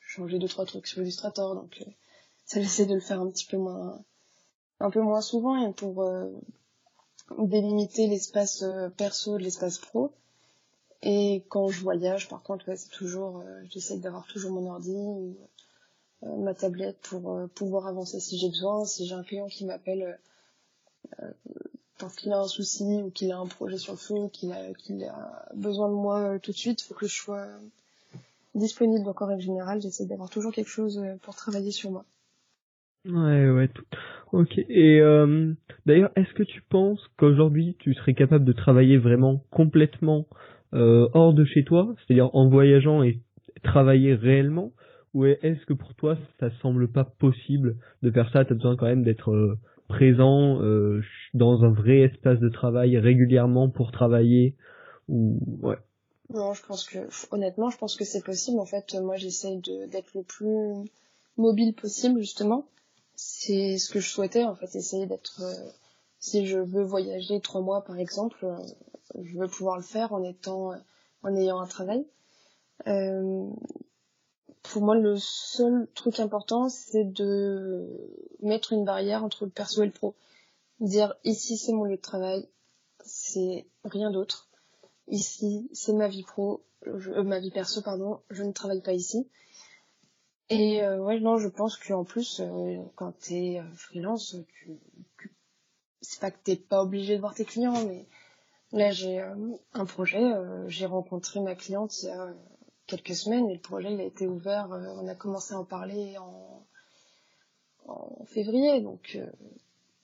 changer 0.00 0.38
deux 0.38 0.48
trois 0.48 0.66
trucs 0.66 0.86
sur 0.86 1.02
Illustrator 1.02 1.54
donc 1.54 1.82
euh, 1.82 1.90
ça 2.46 2.60
j'essaie 2.60 2.86
de 2.86 2.94
le 2.94 3.00
faire 3.00 3.20
un 3.20 3.30
petit 3.30 3.46
peu 3.46 3.56
moins 3.56 4.02
un 4.80 4.90
peu 4.90 5.00
moins 5.00 5.20
souvent 5.20 5.72
pour 5.72 6.02
euh, 6.02 6.30
délimiter 7.38 8.06
l'espace 8.06 8.62
euh, 8.62 8.88
perso 8.88 9.38
de 9.38 9.42
l'espace 9.42 9.78
pro 9.78 10.12
et 11.02 11.44
quand 11.48 11.68
je 11.68 11.80
voyage 11.80 12.28
par 12.28 12.42
contre 12.42 12.74
c'est 12.76 12.90
toujours 12.90 13.42
j'essaie 13.70 13.98
d'avoir 13.98 14.26
toujours 14.26 14.52
mon 14.52 14.70
ordi 14.70 14.94
ou 14.94 15.36
ma 16.22 16.54
tablette 16.54 16.98
pour 17.00 17.48
pouvoir 17.54 17.86
avancer 17.86 18.20
si 18.20 18.38
j'ai 18.38 18.48
besoin 18.48 18.84
si 18.84 19.06
j'ai 19.06 19.14
un 19.14 19.22
client 19.22 19.46
qui 19.46 19.64
m'appelle 19.64 20.18
parce 21.98 22.16
qu'il 22.16 22.32
a 22.32 22.40
un 22.40 22.48
souci 22.48 23.02
ou 23.02 23.10
qu'il 23.10 23.32
a 23.32 23.38
un 23.38 23.46
projet 23.46 23.78
sur 23.78 23.94
le 23.94 23.98
feu 23.98 24.28
qu'il 24.32 24.52
a 24.52 24.74
qu'il 24.74 25.02
a 25.04 25.48
besoin 25.54 25.88
de 25.88 25.94
moi 25.94 26.38
tout 26.38 26.52
de 26.52 26.56
suite 26.56 26.82
faut 26.82 26.94
que 26.94 27.06
je 27.06 27.14
sois 27.14 27.46
disponible. 28.54 29.04
Donc 29.04 29.22
en 29.22 29.26
règle 29.26 29.42
générale, 29.42 29.80
j'essaie 29.80 30.06
d'avoir 30.06 30.30
toujours 30.30 30.52
quelque 30.52 30.70
chose 30.70 30.98
euh, 30.98 31.16
pour 31.22 31.34
travailler 31.34 31.70
sur 31.70 31.90
moi. 31.90 32.04
Ouais, 33.06 33.48
ouais, 33.50 33.68
tout. 33.68 33.84
Ok. 34.32 34.58
Et 34.58 35.00
euh, 35.00 35.54
d'ailleurs, 35.86 36.10
est-ce 36.16 36.32
que 36.34 36.42
tu 36.42 36.60
penses 36.62 37.00
qu'aujourd'hui, 37.16 37.76
tu 37.78 37.94
serais 37.94 38.14
capable 38.14 38.44
de 38.44 38.52
travailler 38.52 38.98
vraiment 38.98 39.42
complètement 39.50 40.26
euh, 40.74 41.08
hors 41.14 41.34
de 41.34 41.44
chez 41.44 41.64
toi, 41.64 41.94
c'est-à-dire 41.98 42.30
en 42.34 42.48
voyageant 42.48 43.02
et 43.02 43.20
travailler 43.62 44.14
réellement, 44.14 44.72
ou 45.14 45.24
est-ce 45.24 45.64
que 45.66 45.72
pour 45.72 45.94
toi, 45.94 46.16
ça 46.38 46.50
semble 46.62 46.88
pas 46.90 47.04
possible 47.04 47.76
de 48.02 48.10
faire 48.10 48.30
ça? 48.32 48.44
Tu 48.44 48.52
as 48.52 48.56
besoin 48.56 48.76
quand 48.76 48.86
même 48.86 49.02
d'être 49.02 49.32
euh, 49.32 49.58
présent 49.88 50.62
euh, 50.62 51.02
dans 51.34 51.64
un 51.64 51.70
vrai 51.70 51.98
espace 52.00 52.38
de 52.38 52.48
travail 52.48 52.96
régulièrement 52.98 53.68
pour 53.68 53.90
travailler, 53.90 54.54
ou 55.08 55.38
ouais. 55.62 55.78
Non, 56.32 56.54
je 56.54 56.64
pense 56.64 56.84
que, 56.84 56.98
honnêtement, 57.32 57.70
je 57.70 57.78
pense 57.78 57.96
que 57.96 58.04
c'est 58.04 58.24
possible. 58.24 58.60
En 58.60 58.66
fait, 58.66 58.94
moi, 59.02 59.16
j'essaye 59.16 59.60
d'être 59.60 60.14
le 60.14 60.22
plus 60.22 60.88
mobile 61.36 61.74
possible, 61.74 62.20
justement. 62.20 62.66
C'est 63.16 63.78
ce 63.78 63.92
que 63.92 63.98
je 63.98 64.08
souhaitais, 64.08 64.44
en 64.44 64.54
fait, 64.54 64.72
essayer 64.76 65.06
d'être, 65.06 65.42
euh, 65.42 65.70
si 66.20 66.46
je 66.46 66.58
veux 66.58 66.84
voyager 66.84 67.40
trois 67.40 67.62
mois, 67.62 67.82
par 67.82 67.98
exemple, 67.98 68.44
euh, 68.44 68.56
je 69.22 69.38
veux 69.38 69.48
pouvoir 69.48 69.76
le 69.76 69.82
faire 69.82 70.12
en 70.12 70.22
étant, 70.22 70.72
en 71.22 71.36
ayant 71.36 71.60
un 71.60 71.66
travail. 71.66 72.06
Euh, 72.86 73.48
pour 74.62 74.82
moi, 74.82 74.94
le 74.94 75.16
seul 75.18 75.88
truc 75.94 76.20
important, 76.20 76.68
c'est 76.68 77.04
de 77.04 77.88
mettre 78.40 78.72
une 78.72 78.84
barrière 78.84 79.24
entre 79.24 79.44
le 79.44 79.50
perso 79.50 79.82
et 79.82 79.86
le 79.86 79.92
pro. 79.92 80.14
Dire, 80.80 81.14
ici, 81.24 81.56
c'est 81.56 81.72
mon 81.72 81.84
lieu 81.84 81.96
de 81.96 82.00
travail, 82.00 82.48
c'est 83.04 83.66
rien 83.84 84.10
d'autre 84.10 84.50
ici, 85.10 85.68
c'est 85.72 85.92
ma 85.92 86.08
vie 86.08 86.22
pro, 86.22 86.64
euh, 86.86 87.22
ma 87.22 87.38
vie 87.38 87.50
perso, 87.50 87.82
pardon, 87.82 88.20
je 88.30 88.42
ne 88.42 88.52
travaille 88.52 88.82
pas 88.82 88.92
ici. 88.92 89.28
Et 90.48 90.82
euh, 90.82 90.98
ouais, 90.98 91.20
non, 91.20 91.38
je 91.38 91.48
pense 91.48 91.76
qu'en 91.76 92.04
plus, 92.04 92.40
euh, 92.40 92.78
quand 92.96 93.12
t'es 93.12 93.54
es 93.54 93.62
freelance, 93.74 94.36
c'est 96.00 96.20
pas 96.20 96.30
que 96.30 96.42
t'es 96.42 96.56
pas 96.56 96.82
obligé 96.82 97.16
de 97.16 97.20
voir 97.20 97.34
tes 97.34 97.44
clients, 97.44 97.84
mais 97.86 98.06
là 98.72 98.90
j'ai 98.90 99.20
un 99.74 99.84
projet, 99.84 100.22
j'ai 100.68 100.86
rencontré 100.86 101.40
ma 101.40 101.54
cliente 101.54 102.02
il 102.02 102.06
y 102.06 102.10
a 102.10 102.28
quelques 102.86 103.14
semaines 103.14 103.48
et 103.50 103.54
le 103.54 103.60
projet 103.60 103.92
il 103.92 104.00
a 104.00 104.04
été 104.04 104.26
ouvert, 104.26 104.68
on 104.70 105.08
a 105.08 105.14
commencé 105.14 105.54
à 105.54 105.58
en 105.58 105.64
parler 105.64 106.16
en, 106.18 106.66
en 107.86 108.24
février, 108.26 108.80
donc 108.80 109.18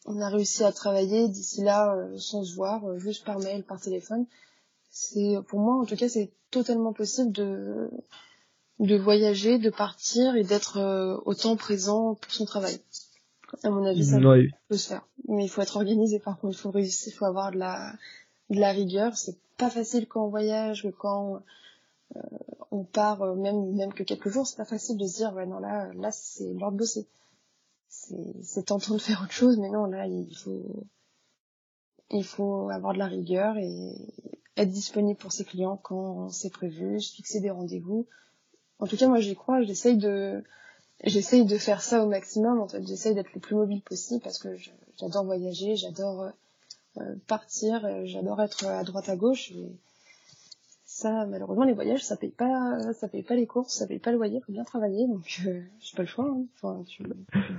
on 0.05 0.21
a 0.21 0.29
réussi 0.29 0.65
à 0.65 0.73
travailler 0.73 1.29
d'ici 1.29 1.63
là 1.63 1.97
sans 2.19 2.45
se 2.45 2.55
voir, 2.55 2.99
juste 2.99 3.25
par 3.25 3.39
mail, 3.39 3.65
par 3.65 3.81
téléphone. 3.81 4.27
C'est 4.91 5.37
pour 5.49 5.61
moi 5.61 5.77
en 5.77 5.85
tout 5.85 5.97
cas 5.97 6.09
c'est 6.09 6.33
totalement 6.51 6.93
possible 6.93 7.33
de 7.33 7.91
de 8.79 8.97
voyager, 8.97 9.59
de 9.59 9.71
partir 9.71 10.37
et 10.37 10.45
d'être 10.45 10.79
euh, 10.79 11.17
autant 11.25 11.57
présent 11.57 12.15
pour 12.15 12.33
son 12.33 12.45
travail. 12.45 12.79
À 13.63 13.71
mon 13.71 13.85
avis, 13.85 14.05
ça 14.05 14.19
peut 14.69 14.77
se 14.77 14.89
faire. 14.89 15.07
Mais 15.29 15.45
il 15.45 15.49
faut 15.49 15.63
être 15.63 15.77
organisé 15.77 16.19
par 16.19 16.39
contre, 16.39 16.57
il 16.59 16.61
faut 16.61 16.71
réussir, 16.71 17.13
il 17.13 17.17
faut 17.17 17.25
avoir 17.25 17.53
de 17.53 17.59
la, 17.59 17.95
de 18.51 18.61
la 18.61 18.73
rigueur. 18.73 19.17
C'est 19.17 19.39
pas 19.57 19.71
facile 19.71 20.07
quand 20.07 20.25
on 20.25 20.29
voyage, 20.29 20.89
quand 20.99 21.43
euh, 22.17 22.21
on 22.71 22.85
part, 22.85 23.23
euh, 23.23 23.35
même, 23.35 23.75
même 23.75 23.93
que 23.93 24.03
quelques 24.03 24.29
jours, 24.29 24.47
c'est 24.47 24.57
pas 24.57 24.65
facile 24.65 24.97
de 24.97 25.07
se 25.07 25.17
dire, 25.17 25.33
ouais, 25.35 25.47
non, 25.47 25.59
là, 25.59 25.93
là, 25.95 26.11
c'est 26.13 26.53
l'heure 26.55 26.73
de 26.73 26.79
bosser. 26.79 27.07
C'est 27.89 28.67
tentant 28.67 28.95
de 28.95 29.01
faire 29.01 29.23
autre 29.23 29.33
chose, 29.33 29.59
mais 29.59 29.71
non, 29.71 29.87
là, 29.87 30.07
il 30.07 30.37
faut, 30.37 30.85
il 32.11 32.25
faut 32.25 32.69
avoir 32.71 32.93
de 32.93 32.99
la 32.99 33.07
rigueur 33.07 33.57
et 33.57 33.95
être 34.57 34.71
disponible 34.71 35.19
pour 35.19 35.33
ses 35.33 35.45
clients 35.45 35.79
quand 35.83 36.29
c'est 36.31 36.51
prévu, 36.51 37.01
se 37.01 37.15
fixer 37.15 37.41
des 37.41 37.51
rendez-vous. 37.51 38.07
En 38.79 38.87
tout 38.87 38.97
cas, 38.97 39.09
moi, 39.09 39.21
j'y 39.21 39.35
crois. 39.35 39.63
J'essaye 39.63 39.97
de, 39.97 40.43
j'essaye 41.05 41.45
de 41.45 41.59
faire 41.59 41.83
ça 41.83 42.05
au 42.05 42.07
maximum. 42.09 42.61
En 42.61 42.69
fait, 42.69 42.87
j'essaye 42.87 43.15
d'être 43.15 43.33
le 43.35 43.41
plus 43.41 43.55
mobile 43.55 43.83
possible 43.83 44.21
parce 44.21 44.39
que 44.39 44.49
j'adore 44.99 45.25
voyager, 45.25 45.77
j'adore 45.77 46.23
euh, 46.23 46.31
partir, 47.27 48.07
j'adore 48.07 48.41
être 48.43 48.67
à 48.67 48.85
droite 48.85 49.09
à 49.09 49.17
gauche. 49.17 49.53
Et 49.53 49.71
ça, 50.85 51.27
malheureusement, 51.27 51.65
les 51.65 51.73
voyages, 51.73 52.05
ça 52.05 52.17
paye 52.17 52.31
pas, 52.31 52.93
ça 52.95 53.09
paye 53.09 53.23
pas 53.23 53.35
les 53.35 53.47
courses, 53.47 53.75
ça 53.75 53.87
paye 53.87 53.99
pas 53.99 54.11
le 54.11 54.17
loyer. 54.17 54.41
Faut 54.41 54.53
bien 54.53 54.65
travailler, 54.65 55.07
donc 55.07 55.43
euh, 55.47 55.61
j'ai 55.81 55.97
pas 55.97 56.03
le 56.03 56.09
choix. 56.09 56.27
Hein. 56.27 56.45
Enfin, 56.55 56.85
tu, 56.87 57.05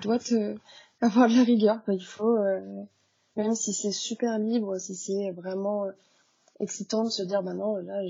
dois 0.02 0.20
te 0.20 0.56
avoir 1.02 1.30
de 1.30 1.36
la 1.36 1.44
rigueur. 1.44 1.82
il 1.88 2.04
faut, 2.04 2.38
même 3.36 3.56
si 3.56 3.74
c'est 3.74 3.92
super 3.92 4.40
libre, 4.40 4.80
si 4.80 4.96
c'est 4.96 5.32
vraiment 5.32 5.88
excitant 6.60 7.04
de 7.04 7.10
se 7.10 7.24
dire, 7.24 7.44
bah 7.44 7.54
non, 7.54 7.76
là, 7.78 8.02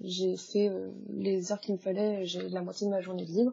j'ai 0.00 0.36
fait 0.36 0.68
euh, 0.68 0.90
les 1.10 1.52
heures 1.52 1.60
qu'il 1.60 1.74
me 1.74 1.78
fallait, 1.78 2.24
j'ai 2.26 2.48
la 2.48 2.62
moitié 2.62 2.86
de 2.86 2.90
ma 2.90 3.00
journée 3.00 3.24
libre. 3.24 3.52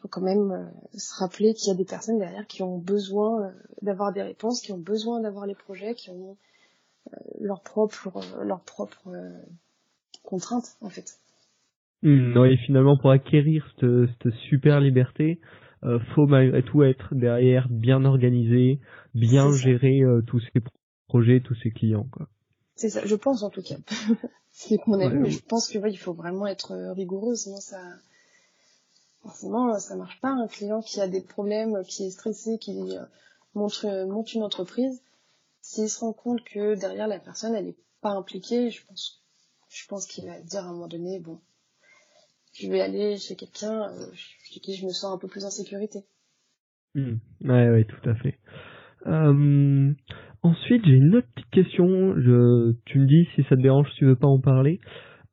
Il 0.00 0.02
faut 0.02 0.08
quand 0.08 0.22
même 0.22 0.50
euh, 0.50 0.98
se 0.98 1.14
rappeler 1.20 1.52
qu'il 1.54 1.68
y 1.68 1.74
a 1.74 1.76
des 1.76 1.84
personnes 1.84 2.18
derrière 2.18 2.46
qui 2.46 2.62
ont 2.62 2.78
besoin 2.78 3.42
euh, 3.42 3.50
d'avoir 3.82 4.12
des 4.12 4.22
réponses, 4.22 4.62
qui 4.62 4.72
ont 4.72 4.78
besoin 4.78 5.20
d'avoir 5.20 5.46
les 5.46 5.54
projets, 5.54 5.94
qui 5.94 6.10
ont 6.10 6.36
leurs 7.40 7.62
propres 7.62 8.20
leurs 8.44 8.60
propres 8.60 9.10
contraintes 10.22 10.76
en 10.80 10.90
fait. 10.90 11.18
Mmh, 12.02 12.46
et 12.46 12.56
finalement 12.66 12.96
pour 12.96 13.10
acquérir 13.10 13.66
cette, 13.74 14.06
cette 14.22 14.34
super 14.48 14.80
liberté, 14.80 15.40
euh, 15.82 15.98
faut 16.14 16.26
malgré 16.26 16.62
tout 16.62 16.82
être 16.82 17.14
derrière 17.14 17.68
bien 17.70 18.04
organisé, 18.04 18.80
bien 19.14 19.50
gérer 19.52 20.02
tous 20.26 20.40
ces 20.40 20.62
projets, 21.08 21.40
tous 21.40 21.56
ces 21.62 21.70
clients 21.70 22.06
quoi. 22.10 22.28
C'est 22.80 22.88
ça, 22.88 23.04
je 23.04 23.14
pense 23.14 23.42
en 23.42 23.50
tout 23.50 23.60
cas. 23.60 23.76
c'est 24.50 24.78
mon 24.86 24.98
avis, 24.98 25.18
mais 25.18 25.30
je 25.30 25.44
pense 25.44 25.68
que 25.68 25.78
il 25.86 25.98
faut 25.98 26.14
vraiment 26.14 26.46
être 26.46 26.72
euh, 26.72 26.94
rigoureux, 26.94 27.34
sinon 27.34 27.58
ça 27.58 27.78
forcément 29.22 29.78
ça 29.78 29.96
marche 29.96 30.20
pas. 30.20 30.30
Un 30.30 30.46
client 30.46 30.80
qui 30.80 31.00
a 31.00 31.08
des 31.08 31.20
problèmes, 31.20 31.82
qui 31.84 32.04
est 32.04 32.10
stressé, 32.10 32.58
qui 32.58 32.96
euh, 32.96 33.04
monte, 33.54 33.84
euh, 33.84 34.06
monte 34.06 34.32
une 34.34 34.42
entreprise, 34.42 35.02
s'il 35.60 35.88
se 35.88 36.00
rend 36.00 36.12
compte 36.12 36.42
que 36.44 36.74
derrière 36.78 37.08
la 37.08 37.18
personne 37.18 37.54
elle 37.54 37.68
est 37.68 37.78
pas 38.00 38.10
impliquée, 38.10 38.70
je 38.70 38.84
pense 38.86 39.22
je 39.68 39.86
pense 39.86 40.06
qu'il 40.06 40.26
va 40.26 40.40
dire 40.40 40.60
à 40.60 40.68
un 40.68 40.72
moment 40.72 40.88
donné 40.88 41.20
bon 41.20 41.40
je 42.52 42.68
vais 42.68 42.80
aller 42.80 43.16
chez 43.16 43.36
quelqu'un 43.36 43.92
chez 44.14 44.60
qui 44.60 44.74
je 44.74 44.84
me 44.84 44.90
sens 44.90 45.14
un 45.14 45.18
peu 45.18 45.28
plus 45.28 45.44
en 45.44 45.50
sécurité. 45.50 46.04
Mmh. 46.94 47.18
Ouais, 47.42 47.70
ouais, 47.70 47.84
tout 47.84 48.08
à 48.08 48.14
fait. 48.16 48.38
Euh, 49.06 49.94
Ensuite, 50.42 50.86
j'ai 50.86 50.92
une 50.92 51.14
autre 51.16 51.28
petite 51.34 51.50
question. 51.50 52.14
Tu 52.86 52.98
me 52.98 53.06
dis 53.06 53.28
si 53.34 53.42
ça 53.44 53.56
te 53.56 53.60
dérange, 53.60 53.90
si 53.90 53.96
tu 53.96 54.06
veux 54.06 54.16
pas 54.16 54.26
en 54.26 54.40
parler. 54.40 54.80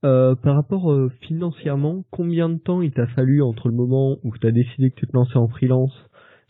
Euh, 0.05 0.35
par 0.35 0.55
rapport 0.55 0.91
euh, 0.91 1.09
financièrement, 1.21 2.03
combien 2.11 2.49
de 2.49 2.59
temps 2.59 2.81
il 2.83 2.91
t'a 2.91 3.07
fallu 3.07 3.41
entre 3.41 3.67
le 3.67 3.73
moment 3.73 4.17
où 4.23 4.31
tu 4.37 4.45
as 4.45 4.51
décidé 4.51 4.91
que 4.91 4.99
tu 4.99 5.07
te 5.07 5.13
lançais 5.13 5.37
en 5.37 5.47
freelance 5.47 5.93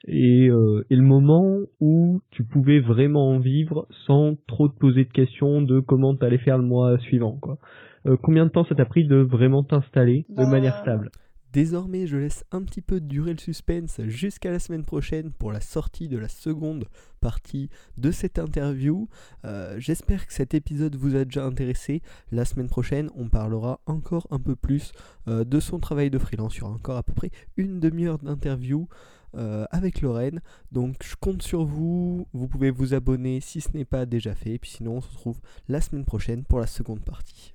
et, 0.06 0.50
euh, 0.50 0.86
et 0.90 0.96
le 0.98 1.04
moment 1.04 1.60
où 1.80 2.22
tu 2.32 2.44
pouvais 2.44 2.80
vraiment 2.80 3.30
en 3.30 3.40
vivre 3.40 3.88
sans 4.06 4.36
trop 4.48 4.68
te 4.68 4.78
poser 4.78 5.06
de 5.06 5.12
questions 5.12 5.62
de 5.62 5.80
comment 5.80 6.14
tu 6.16 6.26
allais 6.26 6.38
faire 6.40 6.58
le 6.58 6.66
mois 6.66 6.98
suivant 7.00 7.38
quoi. 7.42 7.58
Euh, 8.06 8.18
combien 8.22 8.46
de 8.46 8.52
temps 8.52 8.66
ça 8.66 8.76
t'a 8.76 8.86
pris 8.86 9.08
de 9.08 9.16
vraiment 9.16 9.64
t'installer 9.64 10.26
de 10.30 10.36
bah, 10.36 10.46
manière 10.46 10.78
stable? 10.82 11.10
Désormais, 11.54 12.08
je 12.08 12.18
laisse 12.18 12.44
un 12.52 12.62
petit 12.62 12.82
peu 12.82 13.00
durer 13.00 13.32
le 13.32 13.40
suspense 13.40 14.02
jusqu'à 14.08 14.52
la 14.52 14.60
semaine 14.60 14.84
prochaine 14.84 15.32
pour 15.32 15.52
la 15.52 15.62
sortie 15.62 16.10
de 16.10 16.18
la 16.18 16.28
seconde 16.28 16.86
partie 17.22 17.70
de 17.98 18.12
cette 18.12 18.38
interview. 18.38 19.08
Euh, 19.46 19.80
j'espère 19.80 20.28
que 20.28 20.34
cet 20.34 20.54
épisode 20.54 20.96
vous 20.96 21.16
a 21.16 21.24
déjà 21.26 21.46
intéressé. 21.46 22.02
La 22.32 22.46
semaine 22.46 22.68
prochaine, 22.68 23.10
on 23.16 23.30
parlera 23.30 23.80
encore 23.86 24.28
un 24.30 24.40
peu 24.40 24.56
plus 24.56 24.92
euh, 25.28 25.46
de 25.46 25.60
son 25.60 25.80
travail 25.80 26.10
de 26.10 26.20
freelance. 26.20 26.58
Il 26.58 26.60
y 26.60 26.64
aura 26.64 26.74
encore 26.74 26.98
à 26.98 27.04
peu 27.04 27.14
près 27.14 27.32
une 27.56 27.80
demi-heure 27.80 28.20
d'interview. 28.20 28.88
Euh, 29.36 29.66
avec 29.72 30.02
Lorraine. 30.02 30.42
Donc 30.72 30.96
je 31.04 31.16
compte 31.20 31.44
sur 31.44 31.66
vous. 31.66 32.28
Vous 32.34 32.48
pouvez 32.48 32.72
vous 32.72 32.94
abonner 32.94 33.42
si 33.42 33.60
ce 33.60 33.70
n'est 33.74 33.86
pas 33.86 34.06
déjà 34.06 34.34
fait. 34.34 34.54
Et 34.54 34.60
puis 34.60 34.72
sinon 34.72 34.96
on 34.96 35.02
se 35.02 35.10
retrouve 35.10 35.40
la 35.68 35.82
semaine 35.82 36.06
prochaine 36.06 36.44
pour 36.46 36.60
la 36.60 36.66
seconde 36.66 37.04
partie. 37.04 37.54